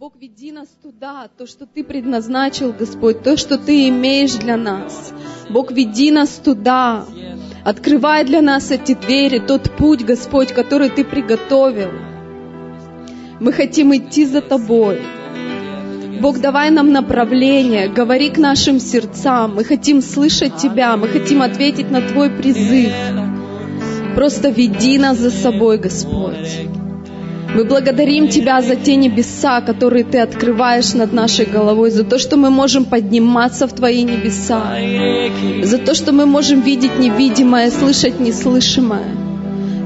[0.00, 5.12] Бог, веди нас туда, то, что Ты предназначил, Господь, то, что Ты имеешь для нас.
[5.50, 7.04] Бог, веди нас туда.
[7.64, 11.90] Открывай для нас эти двери, тот путь, Господь, который Ты приготовил.
[13.40, 15.02] Мы хотим идти за Тобой.
[16.20, 19.56] Бог, давай нам направление, говори к нашим сердцам.
[19.56, 22.92] Мы хотим слышать Тебя, мы хотим ответить на Твой призыв.
[24.14, 26.68] Просто веди нас за собой, Господь.
[27.54, 32.36] Мы благодарим Тебя за те небеса, которые Ты открываешь над нашей головой, за то, что
[32.36, 34.62] мы можем подниматься в Твои небеса,
[35.62, 39.16] за то, что мы можем видеть невидимое, слышать неслышимое,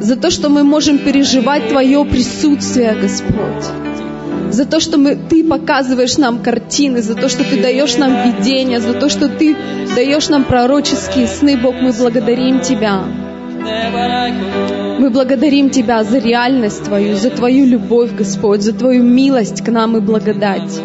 [0.00, 3.64] за то, что мы можем переживать Твое присутствие, Господь
[4.50, 8.80] за то, что мы, Ты показываешь нам картины, за то, что Ты даешь нам видения,
[8.80, 9.56] за то, что Ты
[9.94, 13.21] даешь нам пророческие сны, Бог, мы благодарим Тебя.
[14.98, 19.96] Мы благодарим Тебя за реальность Твою, за Твою любовь, Господь, за Твою милость к нам
[19.96, 20.80] и благодать.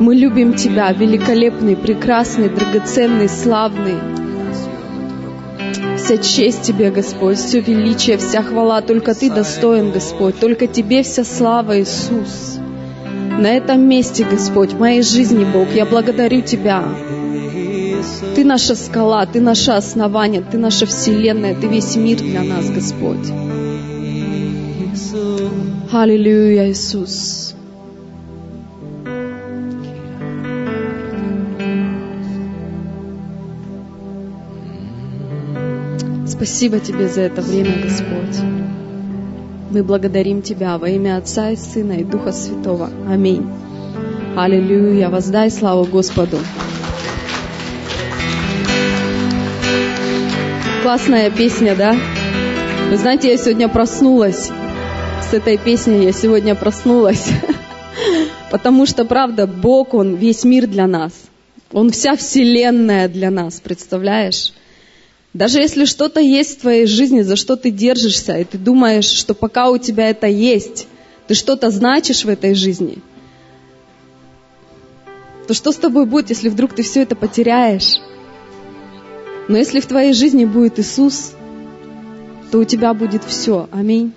[0.00, 3.94] Мы любим Тебя, великолепный, прекрасный, драгоценный, славный.
[5.96, 11.24] Вся честь Тебе, Господь, все величие, вся хвала, только Ты достоин, Господь, только Тебе вся
[11.24, 12.58] слава, Иисус
[13.38, 16.84] на этом месте, Господь, в моей жизни, Бог, я благодарю Тебя.
[18.34, 23.30] Ты наша скала, Ты наше основание, Ты наша вселенная, Ты весь мир для нас, Господь.
[25.92, 27.54] Аллилуйя, Иисус.
[36.26, 38.40] Спасибо Тебе за это время, Господь.
[39.70, 42.90] Мы благодарим Тебя во имя Отца и Сына и Духа Святого.
[43.08, 43.46] Аминь.
[44.36, 45.10] Аллилуйя.
[45.10, 46.38] Воздай славу Господу.
[50.84, 51.96] Классная песня, да?
[52.90, 54.50] Вы знаете, я сегодня проснулась.
[55.30, 57.26] С этой песней я сегодня проснулась.
[58.50, 61.14] Потому что, правда, Бог, Он весь мир для нас.
[61.72, 64.52] Он вся вселенная для нас, представляешь?
[65.32, 69.32] Даже если что-то есть в твоей жизни, за что ты держишься, и ты думаешь, что
[69.32, 70.86] пока у тебя это есть,
[71.28, 72.98] ты что-то значишь в этой жизни,
[75.48, 78.00] то что с тобой будет, если вдруг ты все это потеряешь?
[79.48, 81.34] Но если в твоей жизни будет Иисус,
[82.50, 83.68] то у тебя будет все.
[83.72, 84.12] Аминь.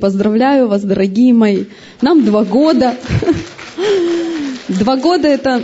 [0.00, 1.64] Поздравляю вас, дорогие мои.
[2.00, 2.94] Нам два года.
[4.66, 5.62] Два года это,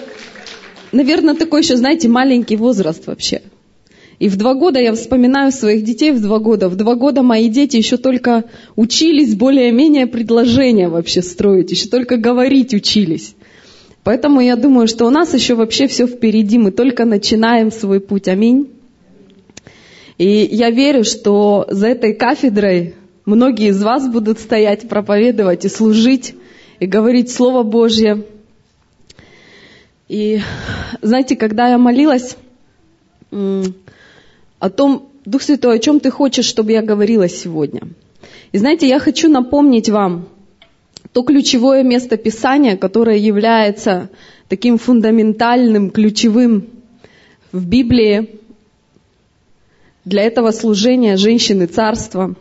[0.93, 3.41] наверное, такой еще, знаете, маленький возраст вообще.
[4.19, 6.69] И в два года я вспоминаю своих детей в два года.
[6.69, 8.44] В два года мои дети еще только
[8.77, 13.34] учились более-менее предложения вообще строить, еще только говорить учились.
[14.02, 18.28] Поэтому я думаю, что у нас еще вообще все впереди, мы только начинаем свой путь.
[18.28, 18.70] Аминь.
[20.16, 22.94] И я верю, что за этой кафедрой
[23.24, 26.34] многие из вас будут стоять, проповедовать и служить,
[26.78, 28.24] и говорить Слово Божье.
[30.08, 30.40] И
[31.02, 32.36] знаете, когда я молилась,
[33.30, 37.82] о том, Дух Святой, о чем ты хочешь, чтобы я говорила сегодня.
[38.52, 40.28] И знаете, я хочу напомнить вам
[41.12, 44.10] то ключевое место Писания, которое является
[44.48, 46.69] таким фундаментальным, ключевым
[47.53, 48.41] в Библии
[50.04, 52.34] для этого служения женщины царства.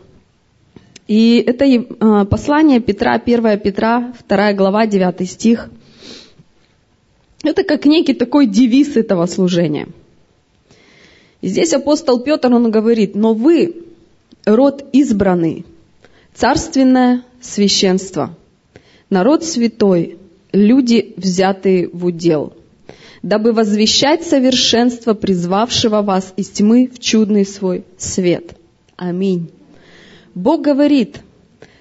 [1.08, 1.66] И это
[2.00, 5.68] а, послание Петра, 1 Петра, 2 глава, 9 стих.
[7.42, 9.88] Это как некий такой девиз этого служения–
[11.40, 13.84] и здесь апостол Петр, он говорит, но вы
[14.44, 15.64] род избранный,
[16.34, 18.36] царственное священство,
[19.10, 20.18] народ святой,
[20.52, 22.54] люди, взятые в удел,
[23.22, 28.56] дабы возвещать совершенство призвавшего вас из тьмы в чудный свой свет.
[28.96, 29.50] Аминь.
[30.34, 31.20] Бог говорит,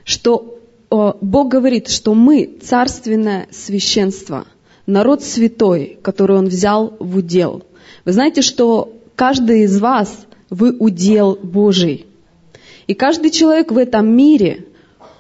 [0.03, 0.59] что
[0.90, 4.46] Бог говорит, что мы царственное священство,
[4.85, 7.63] народ святой, который Он взял в удел.
[8.06, 10.17] Вы знаете, что Каждый из вас,
[10.50, 12.06] вы удел Божий.
[12.88, 14.66] И каждый человек в этом мире,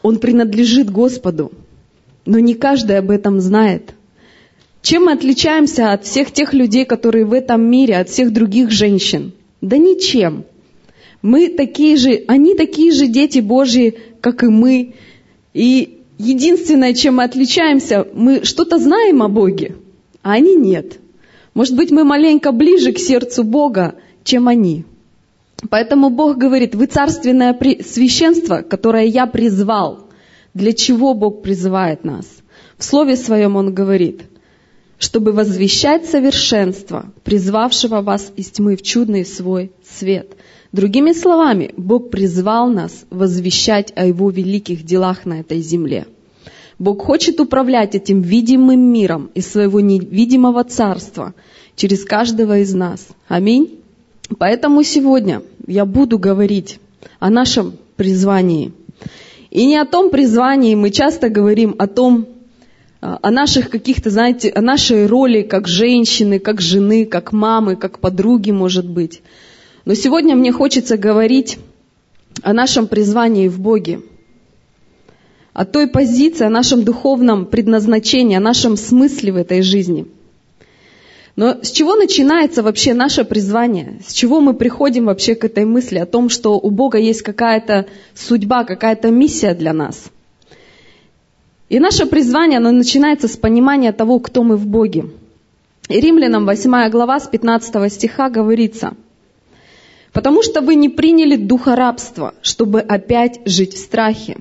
[0.01, 1.51] он принадлежит Господу.
[2.29, 3.95] Но не каждый об этом знает.
[4.83, 9.31] Чем мы отличаемся от всех тех людей, которые в этом мире, от всех других женщин?
[9.61, 10.43] Да ничем.
[11.23, 14.93] Мы такие же, они такие же дети Божьи, как и мы.
[15.55, 19.77] И единственное, чем мы отличаемся, мы что-то знаем о Боге,
[20.21, 20.99] а они нет.
[21.55, 24.85] Может быть, мы маленько ближе к сердцу Бога, чем они.
[25.71, 30.08] Поэтому Бог говорит, вы царственное священство, которое я призвал.
[30.53, 32.25] Для чего Бог призывает нас?
[32.77, 34.23] В Слове Своем Он говорит,
[34.97, 40.35] чтобы возвещать совершенство, призвавшего вас из тьмы в чудный свой свет.
[40.71, 46.05] Другими словами, Бог призвал нас возвещать о Его великих делах на этой земле.
[46.77, 51.33] Бог хочет управлять этим видимым миром из своего невидимого царства
[51.75, 53.07] через каждого из нас.
[53.27, 53.79] Аминь.
[54.37, 56.79] Поэтому сегодня я буду говорить
[57.19, 58.71] о нашем призвании.
[59.51, 62.27] И не о том призвании, мы часто говорим о том,
[63.01, 67.99] а, о наших каких-то, знаете, о нашей роли как женщины, как жены, как мамы, как
[67.99, 69.21] подруги, может быть.
[69.85, 71.57] Но сегодня мне хочется говорить
[72.43, 74.01] о нашем призвании в Боге,
[75.53, 80.05] о той позиции, о нашем духовном предназначении, о нашем смысле в этой жизни.
[81.39, 83.99] Но с чего начинается вообще наше призвание?
[84.05, 87.85] С чего мы приходим вообще к этой мысли о том, что у Бога есть какая-то
[88.13, 90.05] судьба, какая-то миссия для нас–
[91.69, 95.05] и наше призвание, оно начинается с понимания того, кто мы в Боге.
[95.87, 98.93] И Римлянам 8 глава с 15 стиха говорится,
[100.11, 104.37] «Потому что вы не приняли духа рабства, чтобы опять жить в страхе,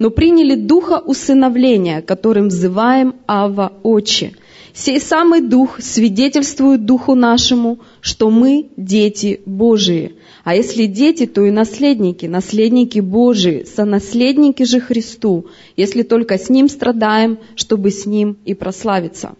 [0.00, 4.32] но приняли духа усыновления, которым взываем Ава Отче.
[4.74, 10.14] Сей самый дух свидетельствует духу нашему, что мы дети Божии.
[10.44, 15.46] А если дети, то и наследники, наследники Божии, сонаследники же Христу,
[15.76, 19.34] если только с Ним страдаем, чтобы с Ним и прославиться.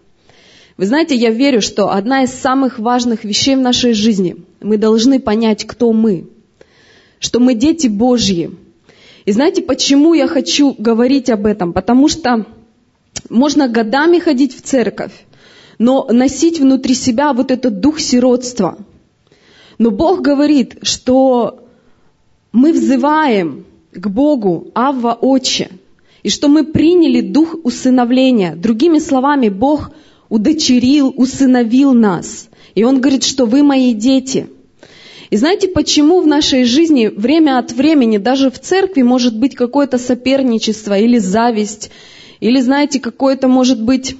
[0.77, 5.19] Вы знаете, я верю, что одна из самых важных вещей в нашей жизни, мы должны
[5.19, 6.27] понять, кто мы,
[7.19, 8.51] что мы дети Божьи.
[9.25, 11.73] И знаете, почему я хочу говорить об этом?
[11.73, 12.45] Потому что
[13.29, 15.13] можно годами ходить в церковь,
[15.79, 18.77] но носить внутри себя вот этот дух сиротства–
[19.77, 21.67] но Бог говорит, что
[22.51, 25.69] мы взываем к Богу, Авва Отче,
[26.21, 28.55] и что мы приняли дух усыновления.
[28.55, 29.91] Другими словами, Бог
[30.29, 32.49] удочерил, усыновил нас.
[32.75, 34.47] И Он говорит, что вы мои дети.
[35.29, 39.97] И знаете, почему в нашей жизни время от времени, даже в церкви, может быть какое-то
[39.97, 41.89] соперничество или зависть,
[42.43, 44.17] или, знаете, какое-то, может быть,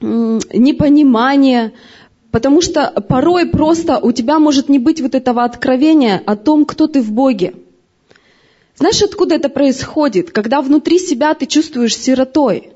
[0.00, 1.72] непонимание,
[2.30, 6.88] Потому что порой просто у тебя может не быть вот этого откровения о том, кто
[6.88, 7.54] ты в Боге.
[8.76, 10.32] Знаешь, откуда это происходит?
[10.32, 12.72] Когда внутри себя ты чувствуешь сиротой.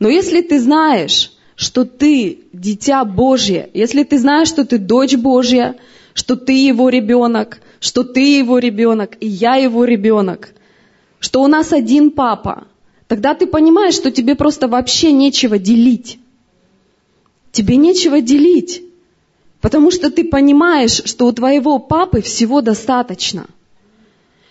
[0.00, 5.76] Но если ты знаешь, что ты дитя Божье, если ты знаешь, что ты дочь Божья,
[6.12, 10.48] что ты его ребенок, что ты его ребенок, и я его ребенок,
[11.20, 12.66] что у нас один папа,
[13.10, 16.20] тогда ты понимаешь, что тебе просто вообще нечего делить.
[17.50, 18.84] Тебе нечего делить,
[19.60, 23.46] потому что ты понимаешь, что у твоего папы всего достаточно.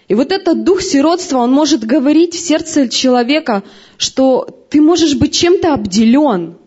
[0.10, 3.64] И вот этот дух сиротства, он может говорить в сердце человека,
[3.98, 6.58] что ты можешь быть чем-то обделен,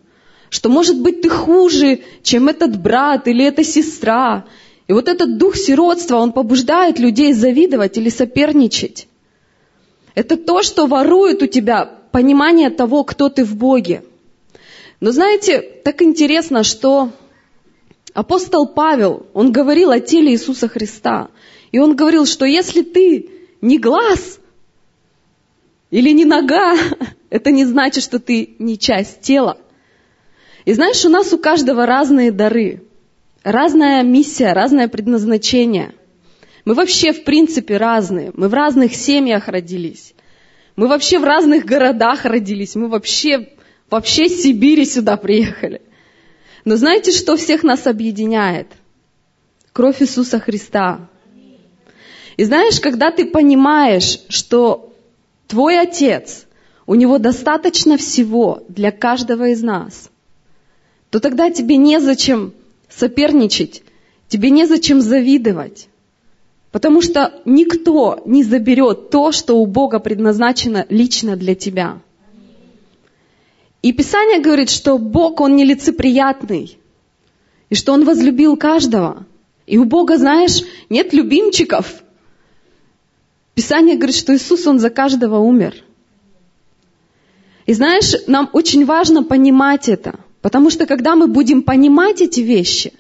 [0.49, 4.47] что, может быть, ты хуже, чем этот брат или эта сестра.
[4.89, 9.09] И вот этот дух сиротства, он побуждает людей завидовать или соперничать.
[10.15, 14.03] Это то, что ворует у тебя понимание того, кто ты в Боге.
[15.01, 17.11] Но знаете, так интересно, что
[18.15, 21.29] апостол Павел, он говорил о теле Иисуса Христа.
[21.73, 23.31] И он говорил, что если ты
[23.61, 24.39] не глаз
[25.91, 26.77] или не нога,
[27.31, 29.57] это не значит, что ты не часть тела.
[30.65, 32.85] И знаешь, у нас у каждого разные дары,
[33.43, 35.95] разная миссия, разное предназначение.
[36.65, 38.33] Мы вообще, в принципе, разные.
[38.35, 40.15] Мы в разных семьях родились.
[40.77, 42.75] Мы вообще в разных городах родились.
[42.77, 43.49] Мы вообще
[43.91, 45.83] вообще с Сибири сюда приехали.
[46.65, 48.69] Но знаете, что всех нас объединяет?
[49.73, 51.09] Кровь Иисуса Христа.
[52.37, 54.93] И знаешь, когда ты понимаешь, что
[55.47, 56.47] твой Отец,
[56.87, 60.11] у него достаточно всего для каждого из нас,
[61.11, 62.55] то тогда тебе незачем
[62.89, 63.83] соперничать,
[64.29, 65.89] тебе незачем завидовать.
[66.73, 72.01] Потому что никто не заберет то, что у Бога предназначено лично для тебя.
[73.83, 76.79] И Писание говорит, что Бог, Он нелицеприятный,
[77.69, 79.27] и что Он возлюбил каждого.
[79.67, 82.03] И у Бога, знаешь, нет любимчиков.
[83.55, 85.75] Писание говорит, что Иисус, Он за каждого умер.
[87.67, 92.95] И знаешь, нам очень важно понимать это, потому что когда мы будем понимать эти вещи,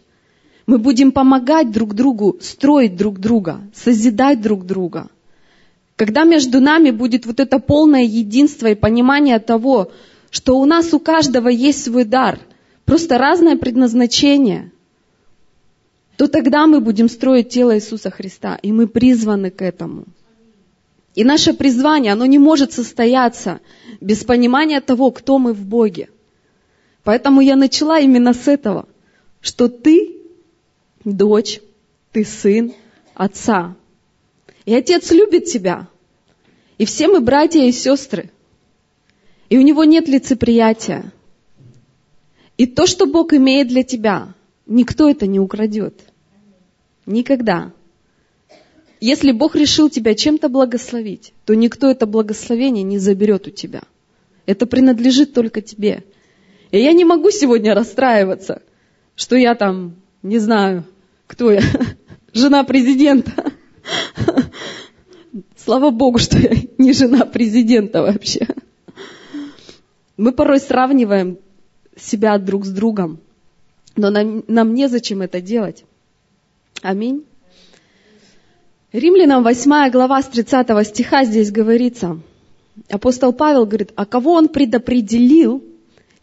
[0.66, 5.08] мы будем помогать друг другу, строить друг друга, созидать друг друга.
[5.96, 9.92] Когда между нами будет вот это полное единство и понимание того,
[10.30, 12.38] что у нас у каждого есть свой дар,
[12.84, 14.72] просто разное предназначение,
[16.16, 20.04] то тогда мы будем строить тело Иисуса Христа, и мы призваны к этому.
[21.14, 23.60] И наше призвание, оно не может состояться
[24.00, 26.08] без понимания того, кто мы в Боге.
[27.04, 28.86] Поэтому я начала именно с этого,
[29.40, 30.21] что ты
[31.04, 31.60] дочь,
[32.12, 32.72] ты сын
[33.14, 33.76] отца.
[34.64, 35.88] И отец любит тебя.
[36.78, 38.30] И все мы братья и сестры.
[39.48, 41.12] И у него нет лицеприятия.
[42.56, 44.34] И то, что Бог имеет для тебя,
[44.66, 46.00] никто это не украдет.
[47.06, 47.72] Никогда.
[49.00, 53.82] Если Бог решил тебя чем-то благословить, то никто это благословение не заберет у тебя.
[54.46, 56.04] Это принадлежит только тебе.
[56.70, 58.62] И я не могу сегодня расстраиваться,
[59.16, 60.84] что я там, не знаю,
[61.26, 61.62] кто я,
[62.32, 63.52] жена президента.
[65.56, 68.46] Слава Богу, что я не жена президента вообще.
[70.16, 71.38] Мы порой сравниваем
[71.96, 73.20] себя друг с другом,
[73.96, 75.84] но нам, нам незачем это делать.
[76.82, 77.24] Аминь.
[78.92, 82.20] Римлянам 8 глава с 30 стиха здесь говорится.
[82.90, 85.62] Апостол Павел говорит, а кого он предопределил,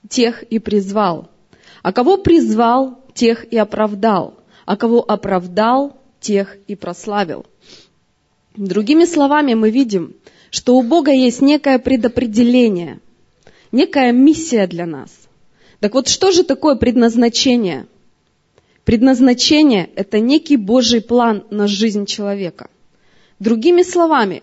[0.08, 1.30] тех и призвал.
[1.82, 4.39] А кого призвал, тех и оправдал.
[4.70, 7.44] А кого оправдал, тех и прославил.
[8.56, 10.14] Другими словами, мы видим,
[10.52, 13.00] что у Бога есть некое предопределение,
[13.72, 15.10] некая миссия для нас.
[15.80, 17.88] Так вот, что же такое предназначение–
[18.90, 22.72] Предназначение– это некий Божий план на жизнь человека.
[23.40, 24.42] Другими словами,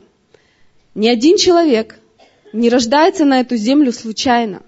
[0.95, 1.99] ни один человек
[2.53, 4.63] не рождается на эту землю случайно.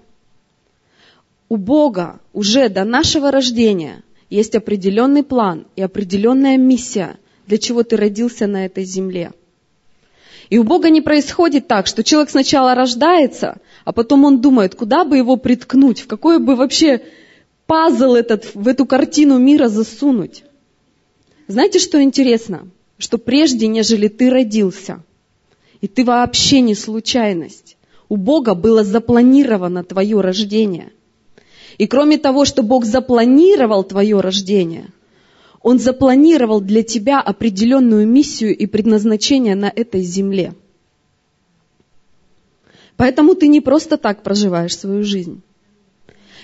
[1.47, 7.17] У Бога уже до нашего рождения есть определенный план и определенная миссия,
[7.47, 9.31] для чего ты родился на этой земле.
[10.49, 15.03] И у Бога не происходит так, что человек сначала рождается, а потом он думает, куда
[15.03, 17.01] бы его приткнуть, в какое бы вообще
[17.67, 20.43] пазл этот в эту картину мира засунуть.
[21.47, 22.67] Знаете, что интересно?
[22.97, 25.03] Что прежде, нежели ты родился,
[25.81, 27.77] и ты вообще не случайность,
[28.09, 30.91] у Бога было запланировано твое рождение.
[31.79, 34.87] И кроме того, что Бог запланировал твое рождение,
[35.61, 40.53] Он запланировал для тебя определенную миссию и предназначение на этой земле.
[42.97, 45.41] Поэтому ты не просто так проживаешь свою жизнь.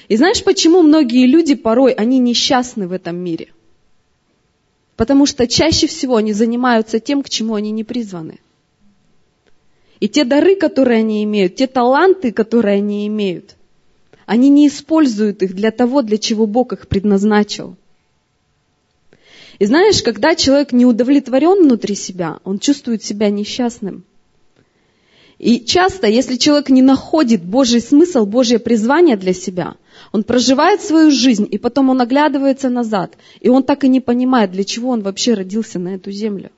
[0.07, 3.49] И знаешь, почему многие люди порой, они несчастны в этом мире?
[4.95, 8.39] Потому что чаще всего они занимаются тем, к чему они не призваны.
[9.99, 13.55] И те дары, которые они имеют, те таланты, которые они имеют,
[14.25, 17.75] они не используют их для того, для чего Бог их предназначил.
[19.59, 24.03] И знаешь, когда человек не удовлетворен внутри себя, он чувствует себя несчастным–
[25.37, 29.75] и часто, если человек не находит Божий смысл, Божье призвание для себя,
[30.13, 34.51] он проживает свою жизнь, и потом он оглядывается назад, и он так и не понимает,
[34.51, 36.51] для чего он вообще родился на эту землю.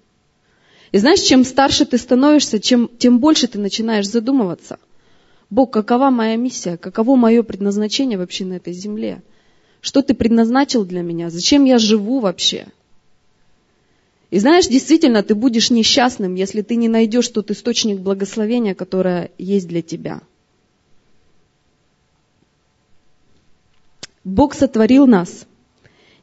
[0.91, 4.77] И знаешь, чем старше ты становишься, чем, тем больше ты начинаешь задумываться.
[5.49, 9.21] Бог, какова моя миссия, каково мое предназначение вообще на этой земле?
[9.79, 11.29] Что ты предназначил для меня?
[11.29, 12.67] Зачем я живу вообще?
[14.29, 19.67] И знаешь, действительно, ты будешь несчастным, если ты не найдешь тот источник благословения, которое есть
[19.69, 20.21] для тебя.
[24.25, 25.47] Бог сотворил нас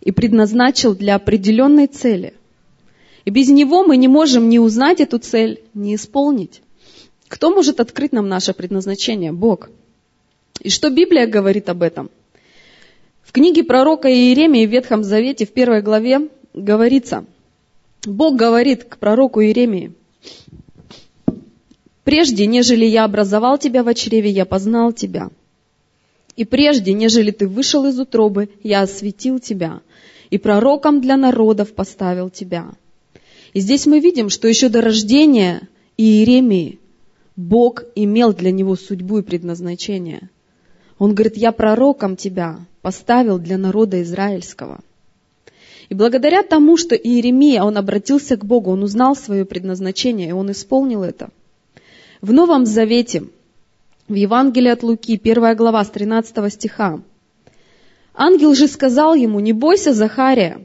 [0.02, 2.34] и предназначил для определенной цели.
[3.24, 6.60] И без Него мы не можем ни узнать эту цель, ни исполнить.
[7.28, 9.32] Кто может открыть нам наше предназначение?
[9.32, 9.70] Бог.
[10.60, 12.10] И что Библия говорит об этом?
[13.22, 17.24] В книге пророка Иеремии в Ветхом Завете в первой главе говорится–
[18.06, 19.92] Бог говорит к пророку Иеремии,
[22.04, 25.30] «Прежде, нежели я образовал тебя в чреве, я познал тебя.
[26.36, 29.80] И прежде, нежели ты вышел из утробы, я осветил тебя,
[30.28, 32.72] и пророком для народов поставил тебя».
[33.54, 36.80] И здесь мы видим, что еще до рождения Иеремии
[37.36, 40.30] Бог имел для него судьбу и предназначение.
[40.98, 44.80] Он говорит, я пророком тебя поставил для народа израильского–
[45.88, 50.50] и благодаря тому, что Иеремия, он обратился к Богу, он узнал свое предназначение, и он
[50.50, 51.28] исполнил это.
[52.20, 53.24] В Новом Завете,
[54.08, 57.00] в Евангелии от Луки, первая глава с 13 стиха,
[58.14, 60.64] Ангел же сказал ему, не бойся, Захария,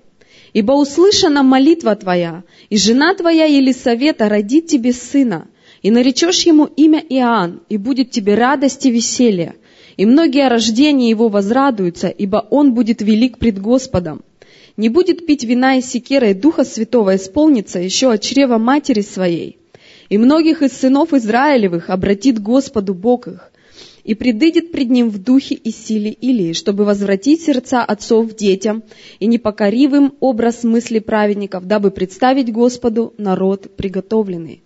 [0.54, 5.48] ибо услышана молитва твоя, и жена твоя Елисавета родит тебе сына,
[5.82, 9.56] и наречешь ему имя Иоанн, и будет тебе радость и веселье,
[9.98, 14.24] и многие о рождении его возрадуются, ибо он будет велик пред Господом
[14.80, 19.58] не будет пить вина и секера, и Духа Святого исполнится еще от чрева матери своей.
[20.08, 23.52] И многих из сынов Израилевых обратит Господу Бог их,
[24.06, 28.84] и предыдет пред ним в духе и силе Илии, чтобы возвратить сердца отцов детям
[29.20, 34.64] и непокоривым образ мысли праведников, дабы представить Господу народ приготовленный.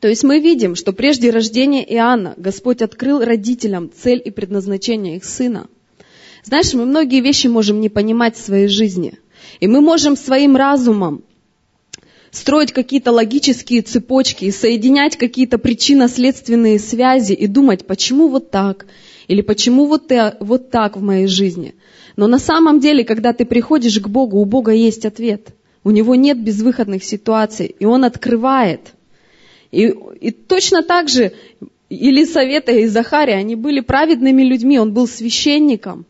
[0.00, 5.24] То есть мы видим, что прежде рождения Иоанна Господь открыл родителям цель и предназначение их
[5.24, 5.68] сына–
[6.46, 9.14] знаешь, мы многие вещи можем не понимать в своей жизни.
[9.58, 11.24] И мы можем своим разумом
[12.30, 18.86] строить какие-то логические цепочки, соединять какие-то причинно-следственные связи и думать, почему вот так,
[19.26, 21.74] или почему вот, вот так в моей жизни.
[22.14, 25.48] Но на самом деле, когда ты приходишь к Богу, у Бога есть ответ.
[25.82, 28.92] У Него нет безвыходных ситуаций, и Он открывает.
[29.76, 31.32] И, и точно так же
[31.90, 36.06] Елисавета и Захария, они были праведными людьми, он был священником.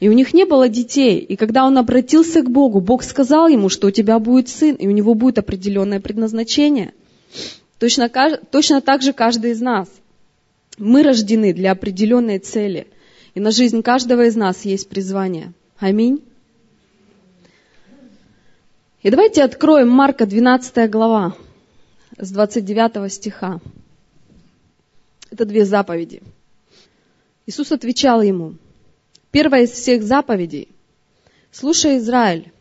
[0.00, 1.18] И у них не было детей.
[1.18, 4.88] И когда он обратился к Богу, Бог сказал ему, что у тебя будет сын, и
[4.88, 6.94] у него будет определенное предназначение.
[7.78, 8.08] Точно,
[8.50, 9.88] точно так же каждый из нас.
[10.78, 12.86] Мы рождены для определенной цели.
[13.34, 15.52] И на жизнь каждого из нас есть призвание.
[15.78, 16.22] Аминь.
[19.02, 21.34] И давайте откроем Марка 12 глава
[22.18, 23.60] с 29 стиха.
[25.30, 26.22] Это две заповеди.
[27.46, 28.54] Иисус отвечал ему,
[29.32, 30.68] Первая из всех заповедей.
[31.50, 32.52] Слушай, Израиль,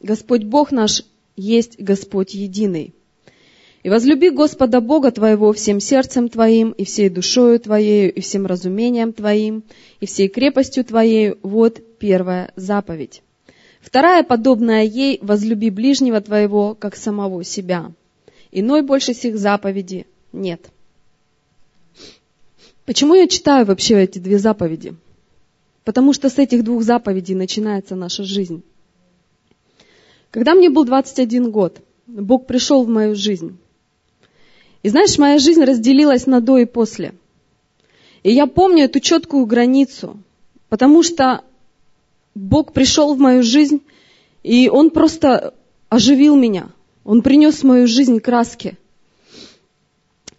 [0.00, 1.04] Господь Бог наш
[1.36, 2.92] есть Господь единый.
[3.84, 9.12] И возлюби Господа Бога твоего всем сердцем твоим, и всей душою твоею, и всем разумением
[9.12, 9.62] твоим,
[10.00, 11.36] и всей крепостью твоей.
[11.44, 13.22] Вот первая заповедь.
[13.80, 17.92] Вторая, подобная ей, возлюби ближнего твоего, как самого себя.
[18.52, 20.70] Иной больше всех заповеди нет.
[22.84, 24.94] Почему я читаю вообще эти две заповеди?
[25.84, 28.62] Потому что с этих двух заповедей начинается наша жизнь.
[30.30, 33.56] Когда мне был 21 год, Бог пришел в мою жизнь.
[34.82, 37.14] И знаешь, моя жизнь разделилась на до и после.
[38.22, 40.18] И я помню эту четкую границу,
[40.68, 41.42] потому что
[42.34, 43.80] Бог пришел в мою жизнь,
[44.42, 45.54] и Он просто
[45.88, 46.68] оживил меня.
[47.04, 48.76] Он принес в мою жизнь краски.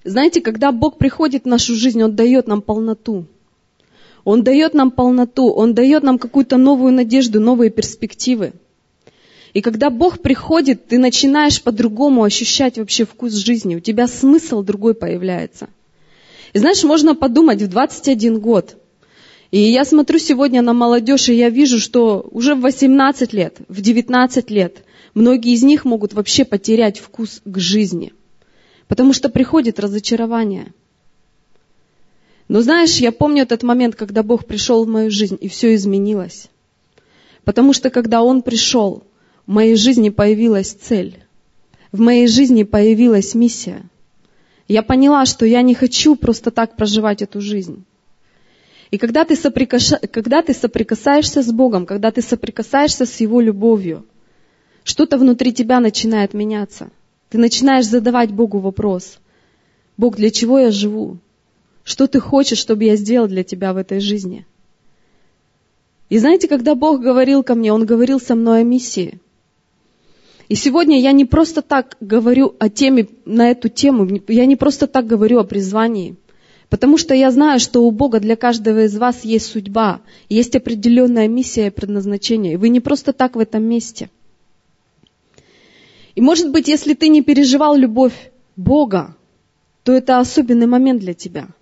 [0.03, 3.25] Знаете, когда Бог приходит в нашу жизнь, Он дает нам полноту.
[4.23, 8.53] Он дает нам полноту, Он дает нам какую-то новую надежду, новые перспективы.
[9.53, 14.95] И когда Бог приходит, ты начинаешь по-другому ощущать вообще вкус жизни, у тебя смысл другой
[14.95, 15.69] появляется.
[16.53, 18.77] И знаешь, можно подумать, в 21 год,
[19.51, 23.81] и я смотрю сегодня на молодежь, и я вижу, что уже в 18 лет, в
[23.81, 28.13] 19 лет, многие из них могут вообще потерять вкус к жизни,
[28.87, 30.73] потому что приходит разочарование–
[32.47, 36.49] но знаешь, я помню этот момент, когда Бог пришел в мою жизнь, и все изменилось.
[37.45, 39.03] Потому что когда Он пришел,
[39.47, 41.17] в моей жизни появилась цель.
[41.91, 43.83] В моей жизни появилась миссия.
[44.67, 47.85] Я поняла, что я не хочу просто так проживать эту жизнь.
[48.91, 49.93] И когда ты, соприкош...
[50.11, 54.05] когда ты соприкасаешься с Богом, когда ты соприкасаешься с Его любовью,
[54.83, 56.89] что-то внутри тебя начинает меняться.
[57.29, 59.17] Ты начинаешь задавать Богу вопрос.
[59.97, 61.17] Бог, для чего я живу?
[61.83, 64.45] Что ты хочешь, чтобы я сделал для тебя в этой жизни?
[66.09, 69.19] И знаете, когда Бог говорил ко мне, Он говорил со мной о миссии.
[70.49, 74.87] И сегодня я не просто так говорю о теме, на эту тему, я не просто
[74.87, 76.15] так говорю о призвании.
[76.69, 81.27] Потому что я знаю, что у Бога для каждого из вас есть судьба, есть определенная
[81.27, 82.53] миссия и предназначение.
[82.53, 84.09] И вы не просто так в этом месте.
[86.15, 89.15] И может быть, если ты не переживал любовь Бога,
[89.83, 91.47] то это особенный момент для тебя–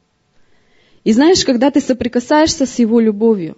[1.04, 3.58] и знаешь, когда ты соприкасаешься с Его любовью,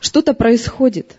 [0.00, 1.18] что-то происходит.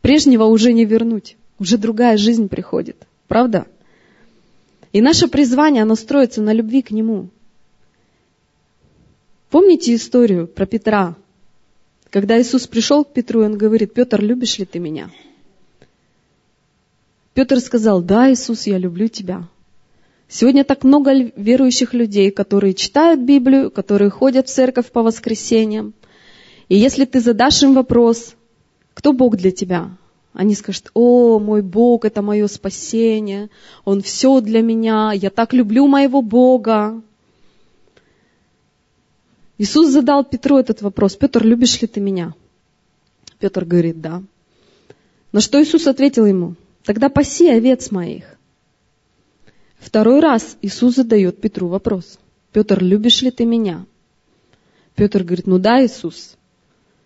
[0.00, 1.36] Прежнего уже не вернуть.
[1.58, 3.06] Уже другая жизнь приходит.
[3.26, 3.66] Правда?
[4.92, 7.28] И наше призвание, оно строится на любви к Нему.
[9.50, 11.16] Помните историю про Петра?
[12.10, 15.10] Когда Иисус пришел к Петру, он говорит, Петр, любишь ли ты меня?
[17.36, 19.46] Петр сказал, да, Иисус, я люблю тебя.
[20.26, 25.92] Сегодня так много верующих людей, которые читают Библию, которые ходят в церковь по воскресеньям.
[26.70, 28.34] И если ты задашь им вопрос,
[28.94, 29.90] кто Бог для тебя?
[30.32, 33.50] Они скажут, о, мой Бог, это мое спасение,
[33.84, 37.02] Он все для меня, я так люблю моего Бога.
[39.58, 42.32] Иисус задал Петру этот вопрос, Петр, любишь ли ты меня?
[43.38, 44.22] Петр говорит, да.
[45.32, 46.54] На что Иисус ответил ему,
[46.86, 48.24] тогда паси овец моих.
[49.76, 52.18] Второй раз Иисус задает Петру вопрос.
[52.52, 53.84] Петр, любишь ли ты меня?
[54.94, 56.36] Петр говорит, ну да, Иисус.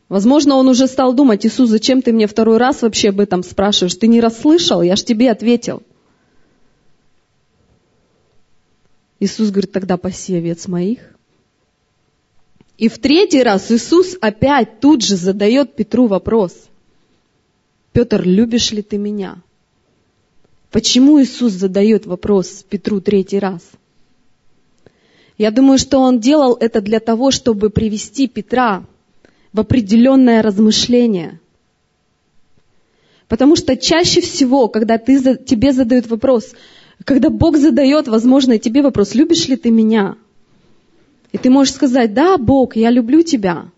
[0.09, 3.95] Возможно, он уже стал думать, Иисус, зачем ты мне второй раз вообще об этом спрашиваешь?
[3.95, 5.83] Ты не расслышал, я ж тебе ответил.
[9.19, 11.01] Иисус говорит, тогда паси овец моих.
[12.77, 16.53] И в третий раз Иисус опять тут же задает Петру вопрос.
[17.93, 19.43] Петр, любишь ли ты меня?
[20.71, 23.63] Почему Иисус задает вопрос Петру третий раз?
[25.37, 28.85] Я думаю, что Он делал это для того, чтобы привести Петра
[29.53, 31.41] в определенное размышление.
[33.27, 36.53] Потому что чаще всего, когда ты, тебе задают вопрос,
[37.05, 40.17] когда Бог задает, возможно, тебе вопрос, любишь ли ты меня?
[41.33, 43.71] И ты можешь сказать, да, Бог, я люблю тебя.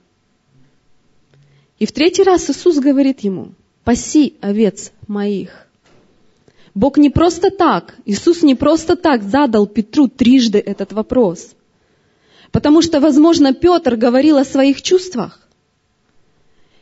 [1.79, 3.53] И в третий раз Иисус говорит ему,
[3.85, 5.69] паси овец моих.
[6.75, 11.55] Бог не просто так, Иисус не просто так задал Петру трижды этот вопрос.
[12.51, 15.41] Потому что, возможно, Петр говорил о своих чувствах.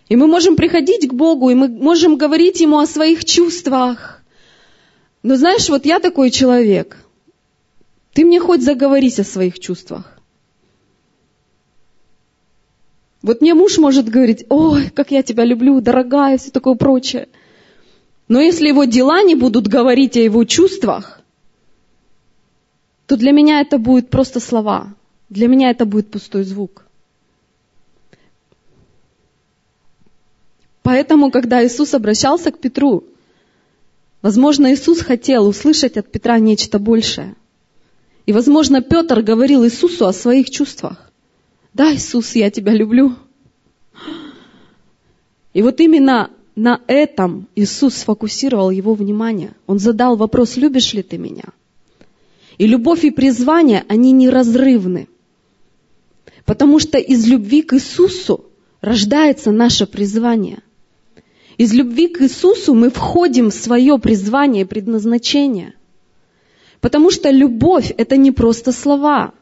[0.09, 4.23] И мы можем приходить к Богу, и мы можем говорить Ему о своих чувствах.
[5.23, 6.97] Но знаешь, вот я такой человек.
[8.13, 10.19] Ты мне хоть заговорись о своих чувствах.
[13.23, 17.29] Вот мне муж может говорить, ой, как я тебя люблю, дорогая, все такое прочее.
[18.31, 21.21] Но если его дела не будут говорить о его чувствах,
[23.07, 24.95] то для меня это будет просто слова.
[25.31, 26.85] Для меня это будет пустой звук.
[30.85, 33.03] Поэтому, когда Иисус обращался к Петру,
[34.23, 37.35] возможно, Иисус хотел услышать от Петра нечто большее.
[38.27, 41.11] И, возможно, Петр говорил Иисусу о своих чувствах.
[41.75, 43.17] Да, Иисус, я тебя люблю.
[45.53, 49.53] И вот именно на этом Иисус сфокусировал его внимание.
[49.67, 51.45] Он задал вопрос, любишь ли ты меня?
[52.59, 55.09] И любовь и призвание, они неразрывны.
[56.45, 58.47] Потому что из любви к Иисусу
[58.81, 60.59] рождается наше призвание.
[61.57, 65.75] Из любви к Иисусу мы входим в свое призвание и предназначение.
[66.81, 69.33] Потому что любовь– это не просто слова–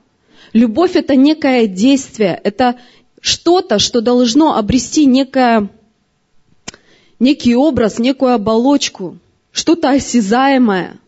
[0.53, 2.77] Любовь это некое действие, это
[3.21, 5.69] что-то, что должно обрести некое,
[7.19, 9.19] некий образ, некую оболочку,
[9.53, 10.99] что-то осязаемое.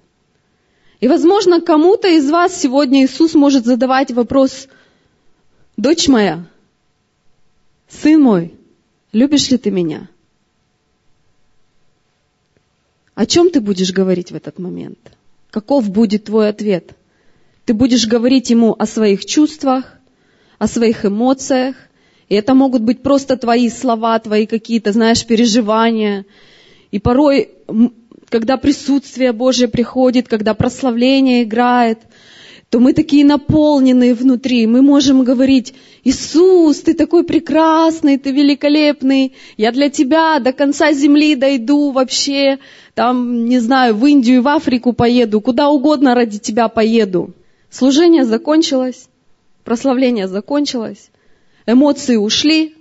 [1.01, 4.69] И, возможно, кому-то из вас сегодня Иисус может задавать вопрос,
[5.77, 6.45] дочь моя,
[7.89, 8.55] сын мой,
[9.13, 10.09] любишь ли ты меня?
[13.15, 14.99] О чем ты будешь говорить в этот момент?
[15.51, 16.95] Каков будет твой ответ?
[17.65, 19.99] Ты будешь говорить ему о своих чувствах,
[20.59, 21.77] о своих эмоциях.
[22.31, 26.25] И это могут быть просто твои слова, твои какие-то, знаешь, переживания.
[26.93, 27.51] И порой,
[28.29, 31.99] когда присутствие Божье приходит, когда прославление играет,
[32.71, 34.69] то мы такие наполненные внутри.
[34.69, 41.35] Мы можем говорить, Иисус, ты такой прекрасный, ты великолепный, я для тебя до конца земли
[41.35, 42.61] дойду вообще,
[42.95, 47.35] там, не знаю, в Индию, в Африку поеду, куда угодно ради тебя поеду.
[47.71, 49.09] Служение закончилось,
[49.65, 51.11] прославление закончилось,
[51.67, 52.75] эмоции ушли,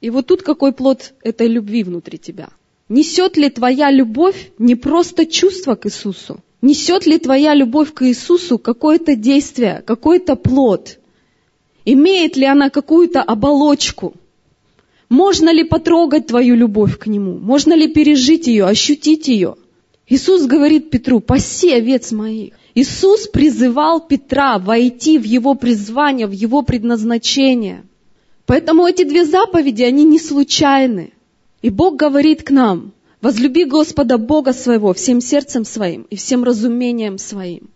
[0.00, 2.50] и вот тут какой плод этой любви внутри тебя.
[2.88, 6.40] Несет ли твоя любовь не просто чувство к Иисусу?
[6.62, 10.98] Несет ли твоя любовь к Иисусу какое-то действие, какой-то плод?
[11.84, 14.14] Имеет ли она какую-то оболочку?
[15.08, 17.38] Можно ли потрогать твою любовь к Нему?
[17.38, 19.56] Можно ли пережить ее, ощутить ее?
[20.06, 22.54] Иисус говорит Петру, паси овец моих.
[22.74, 27.84] Иисус призывал Петра войти в его призвание, в его предназначение.
[28.48, 31.12] Поэтому эти две заповеди, они не случайны.
[31.60, 37.18] И Бог говорит к нам, возлюби Господа Бога своего всем сердцем своим и всем разумением
[37.18, 37.68] своим.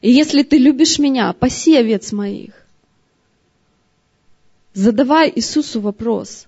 [0.00, 2.54] И если ты любишь меня, паси овец моих.
[4.72, 6.46] Задавай Иисусу вопрос.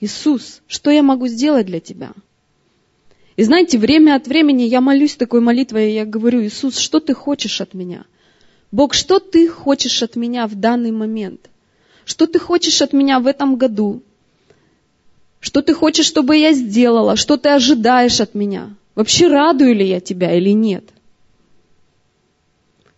[0.00, 2.12] Иисус, что я могу сделать для тебя?
[3.34, 7.14] И знаете, время от времени я молюсь такой молитвой, и я говорю, Иисус, что ты
[7.14, 8.04] хочешь от меня?
[8.70, 11.48] Бог, что ты хочешь от меня в данный момент?
[12.04, 14.02] Что ты хочешь от меня в этом году?
[15.40, 17.16] Что ты хочешь, чтобы я сделала?
[17.16, 18.74] Что ты ожидаешь от меня?
[18.94, 20.84] Вообще радую ли я тебя или нет?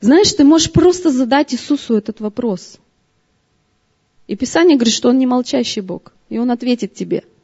[0.00, 2.78] Знаешь, ты можешь просто задать Иисусу этот вопрос.
[4.26, 7.24] И Писание говорит, что Он не молчащий Бог, и Он ответит тебе–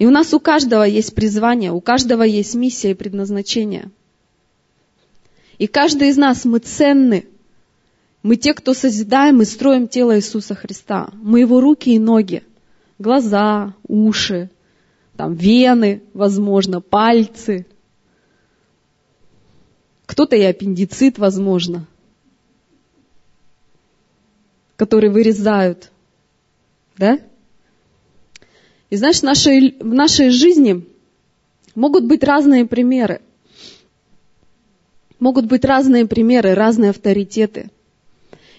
[0.00, 3.90] и у нас у каждого есть призвание, у каждого есть миссия и предназначение.
[5.58, 7.26] И каждый из нас, мы ценны.
[8.22, 11.10] Мы те, кто созидаем и строим тело Иисуса Христа.
[11.14, 12.42] Мы его руки и ноги,
[12.98, 14.50] глаза, уши,
[15.16, 17.66] там, вены, возможно, пальцы.
[20.04, 21.86] Кто-то и аппендицит, возможно,
[24.76, 25.90] который вырезают.
[26.98, 27.20] Да?
[28.90, 30.86] И знаешь, в нашей, в нашей жизни
[31.74, 33.22] могут быть разные примеры.
[35.20, 37.70] Могут быть разные примеры, разные авторитеты.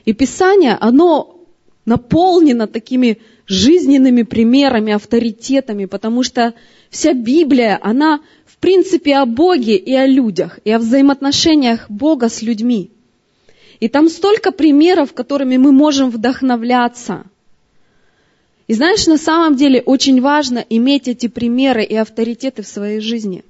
[0.06, 1.46] И Писание, оно
[1.86, 6.54] наполнено такими жизненными примерами, авторитетами, потому что
[6.90, 12.42] вся Библия, она в принципе о Боге и о людях, и о взаимоотношениях Бога с
[12.42, 12.92] людьми.
[13.80, 17.24] И там столько примеров, которыми мы можем вдохновляться–
[18.72, 23.44] и знаешь, на самом деле очень важно иметь эти примеры и авторитеты в своей жизни.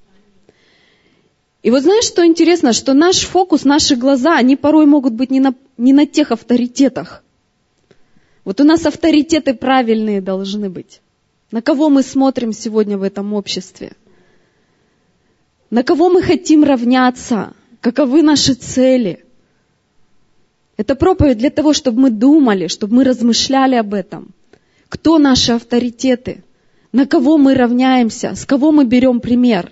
[1.64, 5.40] И вот знаешь, что интересно, что наш фокус, наши глаза, они порой могут быть не
[5.40, 7.24] на, не на тех авторитетах.
[8.44, 11.02] Вот у нас авторитеты правильные должны быть.
[11.52, 13.92] На кого мы смотрим сегодня в этом обществе?
[15.70, 17.54] На кого мы хотим равняться?
[17.80, 19.24] Каковы наши цели?
[20.78, 24.30] Это проповедь для того, чтобы мы думали, чтобы мы размышляли об этом.
[24.90, 26.44] Кто наши авторитеты?
[26.92, 28.34] На кого мы равняемся?
[28.34, 29.72] С кого мы берем пример?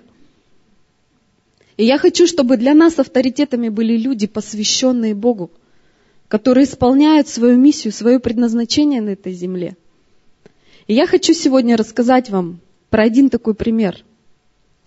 [1.80, 5.50] И я хочу, чтобы для нас авторитетами были люди, посвященные Богу,
[6.28, 9.78] которые исполняют свою миссию, свое предназначение на этой земле.
[10.88, 14.04] И я хочу сегодня рассказать вам про один такой пример.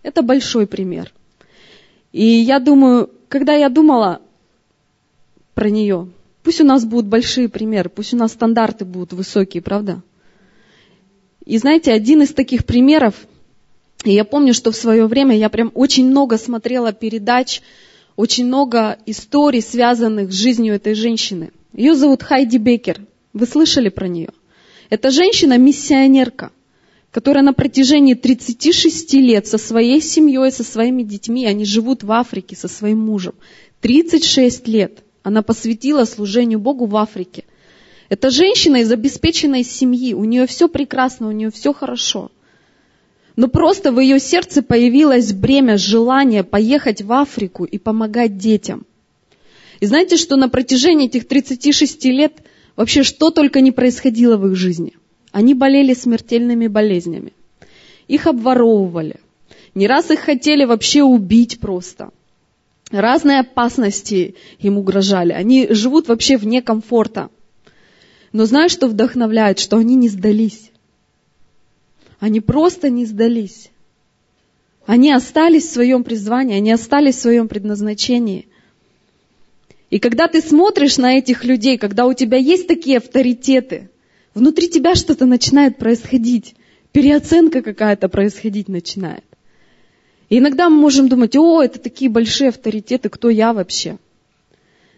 [0.03, 1.11] Это большой пример.
[2.11, 4.21] И я думаю, когда я думала
[5.55, 6.09] про нее,
[6.43, 10.03] пусть у нас будут большие примеры, пусть у нас стандарты будут высокие, правда?
[11.43, 13.15] И знаете, один из таких примеров
[14.03, 17.61] и я помню, что в свое время я прям очень много смотрела передач,
[18.15, 21.51] очень много историй, связанных с жизнью этой женщины.
[21.73, 23.05] Ее зовут Хайди Бекер.
[23.31, 24.29] Вы слышали про нее?
[24.89, 26.51] Это женщина-миссионерка,
[27.11, 32.55] которая на протяжении 36 лет со своей семьей, со своими детьми, они живут в Африке
[32.55, 33.33] со своим мужем.
[33.81, 37.45] 36 лет она посвятила служению Богу в Африке.
[38.09, 42.29] Это женщина из обеспеченной семьи, у нее все прекрасно, у нее все хорошо–
[43.35, 48.85] но просто в ее сердце появилось бремя желания поехать в Африку и помогать детям.
[49.79, 52.43] И знаете, что на протяжении этих 36 лет
[52.75, 54.93] вообще что только не происходило в их жизни.
[55.31, 57.33] Они болели смертельными болезнями.
[58.07, 59.15] Их обворовывали.
[59.73, 62.11] Не раз их хотели вообще убить просто.
[62.91, 65.33] Разные опасности им угрожали.
[65.33, 67.29] Они живут вообще вне комфорта.
[68.31, 69.57] Но знаешь, что вдохновляет?
[69.57, 70.71] Что они не сдались.
[72.23, 73.69] Они просто не сдались.
[74.85, 78.47] Они остались в своем призвании, они остались в своем предназначении.
[79.89, 83.89] И когда ты смотришь на этих людей, когда у тебя есть такие авторитеты,
[84.33, 86.55] внутри тебя что-то начинает происходить,
[86.93, 89.25] переоценка какая-то происходить начинает.
[90.29, 93.97] И иногда мы можем думать, о, это такие большие авторитеты, кто я вообще?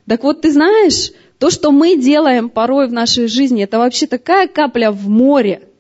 [0.07, 4.47] Так вот, ты знаешь, то, что мы делаем порой в нашей жизни, это вообще такая
[4.47, 5.69] капля в море–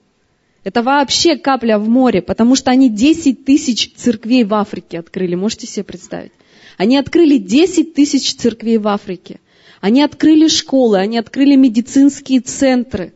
[0.65, 5.35] это вообще капля в море, потому что они 10 тысяч церквей в Африке открыли.
[5.35, 6.31] Можете себе представить?
[6.75, 9.39] Они открыли 10 тысяч церквей в Африке.
[9.79, 13.13] Они открыли школы, они открыли медицинские центры.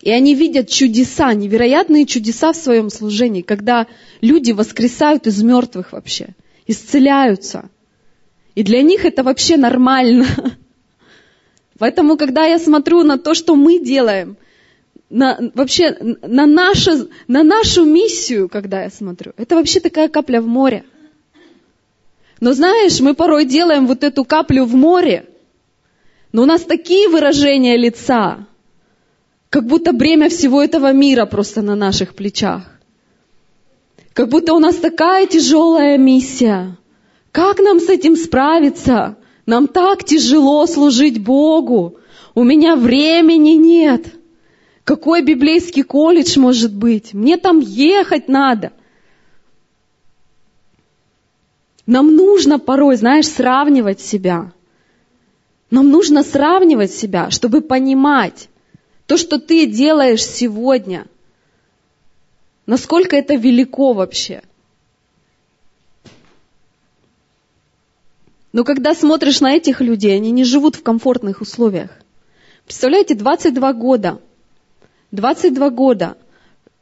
[0.00, 3.86] И они видят чудеса, невероятные чудеса в своем служении, когда
[4.22, 6.28] люди воскресают из мертвых вообще,
[6.66, 7.68] исцеляются.
[8.54, 10.24] И для них это вообще нормально.
[11.78, 14.38] Поэтому, когда я смотрю на то, что мы делаем–
[15.10, 20.46] на, вообще на нашу, на нашу миссию, когда я смотрю, это вообще такая капля в
[20.46, 20.84] море.
[22.40, 25.26] Но знаешь, мы порой делаем вот эту каплю в море,
[26.32, 28.46] но у нас такие выражения лица,
[29.50, 32.62] как будто бремя всего этого мира просто на наших плечах.
[34.12, 36.76] Как будто у нас такая тяжелая миссия.
[37.32, 39.16] Как нам с этим справиться?
[39.46, 41.98] Нам так тяжело служить Богу.
[42.34, 44.17] У меня времени нет.
[44.88, 47.12] Какой библейский колледж может быть?
[47.12, 48.72] Мне там ехать надо.
[51.84, 54.50] Нам нужно порой, знаешь, сравнивать себя.
[55.70, 58.48] Нам нужно сравнивать себя, чтобы понимать
[59.04, 61.06] то, что ты делаешь сегодня,
[62.64, 64.42] насколько это велико вообще.
[68.54, 71.90] Но когда смотришь на этих людей, они не живут в комфортных условиях.
[72.64, 74.22] Представляете, 22 года
[75.10, 76.16] 22 года.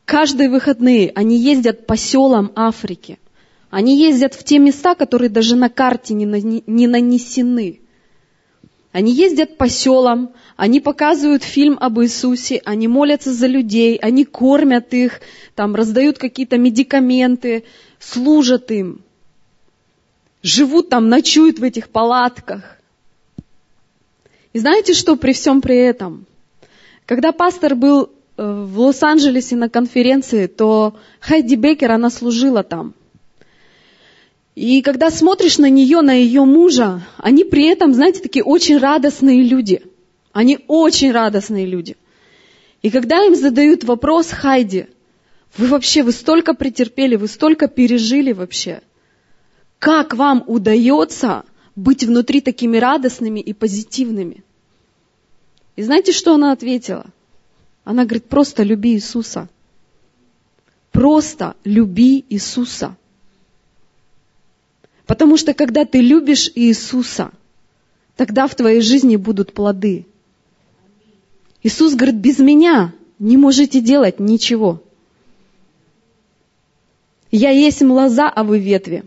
[0.05, 3.19] Каждые выходные они ездят по селам Африки.
[3.71, 6.25] Они ездят в те места, которые даже на карте не,
[6.67, 7.81] не нанесены.
[8.93, 14.95] Они ездят по селам, они показывают фильм об Иисусе, они молятся за людей, они кормят
[14.95, 15.21] их,
[15.55, 17.65] там раздают какие-то медикаменты,
[17.99, 19.03] служат им.
[20.43, 22.79] Живут там, ночуют в этих палатках.
[24.53, 26.25] И знаете, что при всем при этом?
[27.05, 32.94] Когда пастор был в Лос-Анджелесе на конференции, то Хайди Бекер, она служила там.
[34.55, 39.42] И когда смотришь на нее, на ее мужа, они при этом, знаете, такие очень радостные
[39.42, 39.83] люди.
[40.33, 41.96] Они очень радостные люди.
[42.83, 44.87] И когда им задают вопрос, Хайди,
[45.57, 48.83] вы вообще, вы столько претерпели, вы столько пережили вообще.
[49.79, 51.44] Как вам удается
[51.75, 54.44] быть внутри такими радостными и позитивными?
[55.77, 57.07] И знаете, что она ответила?
[57.87, 59.49] Она говорит, просто люби Иисуса.
[60.90, 62.96] Просто люби Иисуса.
[65.07, 67.31] Потому что когда ты любишь Иисуса,
[68.16, 70.05] тогда в твоей жизни будут плоды.
[71.62, 74.83] Иисус говорит, без меня не можете делать ничего.
[77.31, 79.05] Я есть лоза, а вы ветви.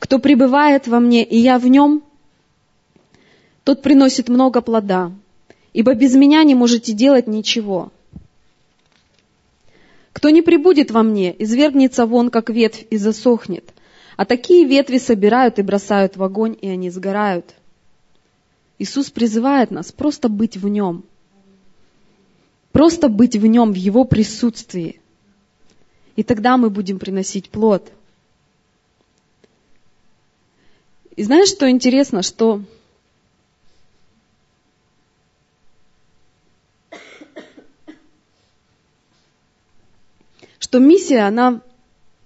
[0.00, 2.02] Кто пребывает во мне, и я в нем,
[3.64, 5.12] тот приносит много плода.
[5.72, 7.90] Ибо без меня не можете делать ничего.
[10.18, 13.72] Кто не прибудет во мне, извергнется вон, как ветвь, и засохнет.
[14.16, 17.54] А такие ветви собирают и бросают в огонь, и они сгорают.
[18.80, 21.04] Иисус призывает нас просто быть в Нем.
[22.72, 25.00] Просто быть в Нем, в Его присутствии.
[26.16, 27.92] И тогда мы будем приносить плод.
[31.14, 32.62] И знаешь, что интересно, что
[40.68, 41.62] что миссия, она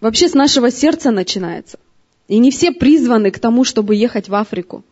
[0.00, 1.78] вообще с нашего сердца начинается.
[2.26, 4.82] И не все призваны к тому, чтобы ехать в Африку.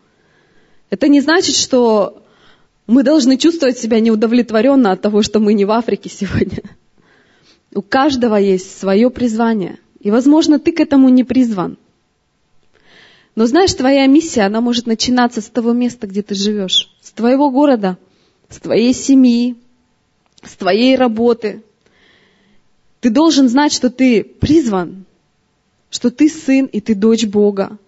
[0.88, 2.22] Это не значит, что
[2.86, 6.62] мы должны чувствовать себя неудовлетворенно от того, что мы не в Африке сегодня.
[7.74, 9.80] У каждого есть свое призвание.
[9.98, 11.76] И, возможно, ты к этому не призван.
[13.34, 17.50] Но знаешь, твоя миссия, она может начинаться с того места, где ты живешь, с твоего
[17.50, 17.98] города,
[18.48, 19.56] с твоей семьи,
[20.40, 21.64] с твоей работы.
[23.00, 25.04] Ты должен знать, что ты призван,
[25.90, 27.78] что ты сын и ты дочь Бога.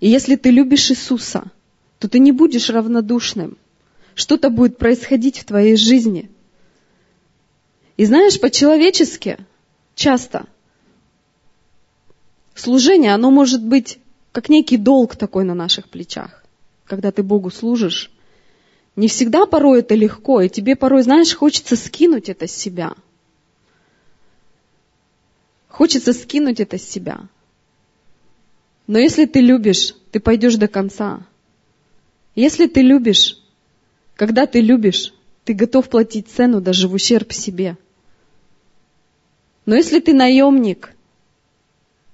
[0.00, 1.50] И если ты любишь Иисуса,
[1.98, 3.56] то ты не будешь равнодушным–
[4.20, 6.30] что-то будет происходить в твоей жизни.
[7.96, 9.38] И знаешь, по-человечески
[9.94, 10.46] часто
[12.54, 13.98] служение, оно может быть
[14.32, 16.44] как некий долг такой на наших плечах,
[16.84, 18.10] когда ты Богу служишь.
[18.96, 22.94] Не всегда порой это легко, и тебе порой, знаешь, хочется скинуть это с себя.
[25.70, 27.20] Хочется скинуть это с себя.
[28.86, 31.24] Но если ты любишь, ты пойдешь до конца.
[32.34, 33.38] Если ты любишь,
[34.16, 37.76] когда ты любишь, ты готов платить цену даже в ущерб себе.
[39.64, 40.94] Но если ты наемник,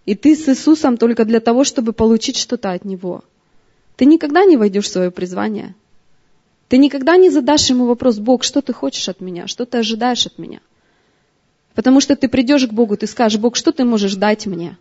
[0.05, 3.25] и ты с Иисусом только для того, чтобы получить что-то от Него,
[3.97, 5.75] ты никогда не войдешь в свое призвание.
[6.69, 10.27] Ты никогда не задашь ему вопрос, Бог, что ты хочешь от меня, что ты ожидаешь
[10.27, 10.61] от меня.
[11.77, 14.79] Потому что ты придешь к Богу, ты скажешь, Бог, что ты можешь дать мне?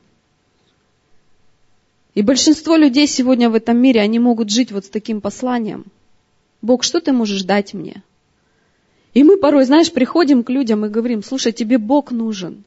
[2.13, 5.87] И большинство людей сегодня в этом мире, они могут жить вот с таким посланием.
[6.61, 8.01] Бог, что ты можешь дать мне?
[9.13, 12.63] И мы порой, знаешь, приходим к людям и говорим, слушай, тебе Бог нужен.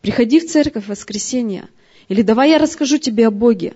[0.00, 1.68] Приходи в церковь в воскресенье.
[2.08, 3.74] Или давай я расскажу тебе о Боге.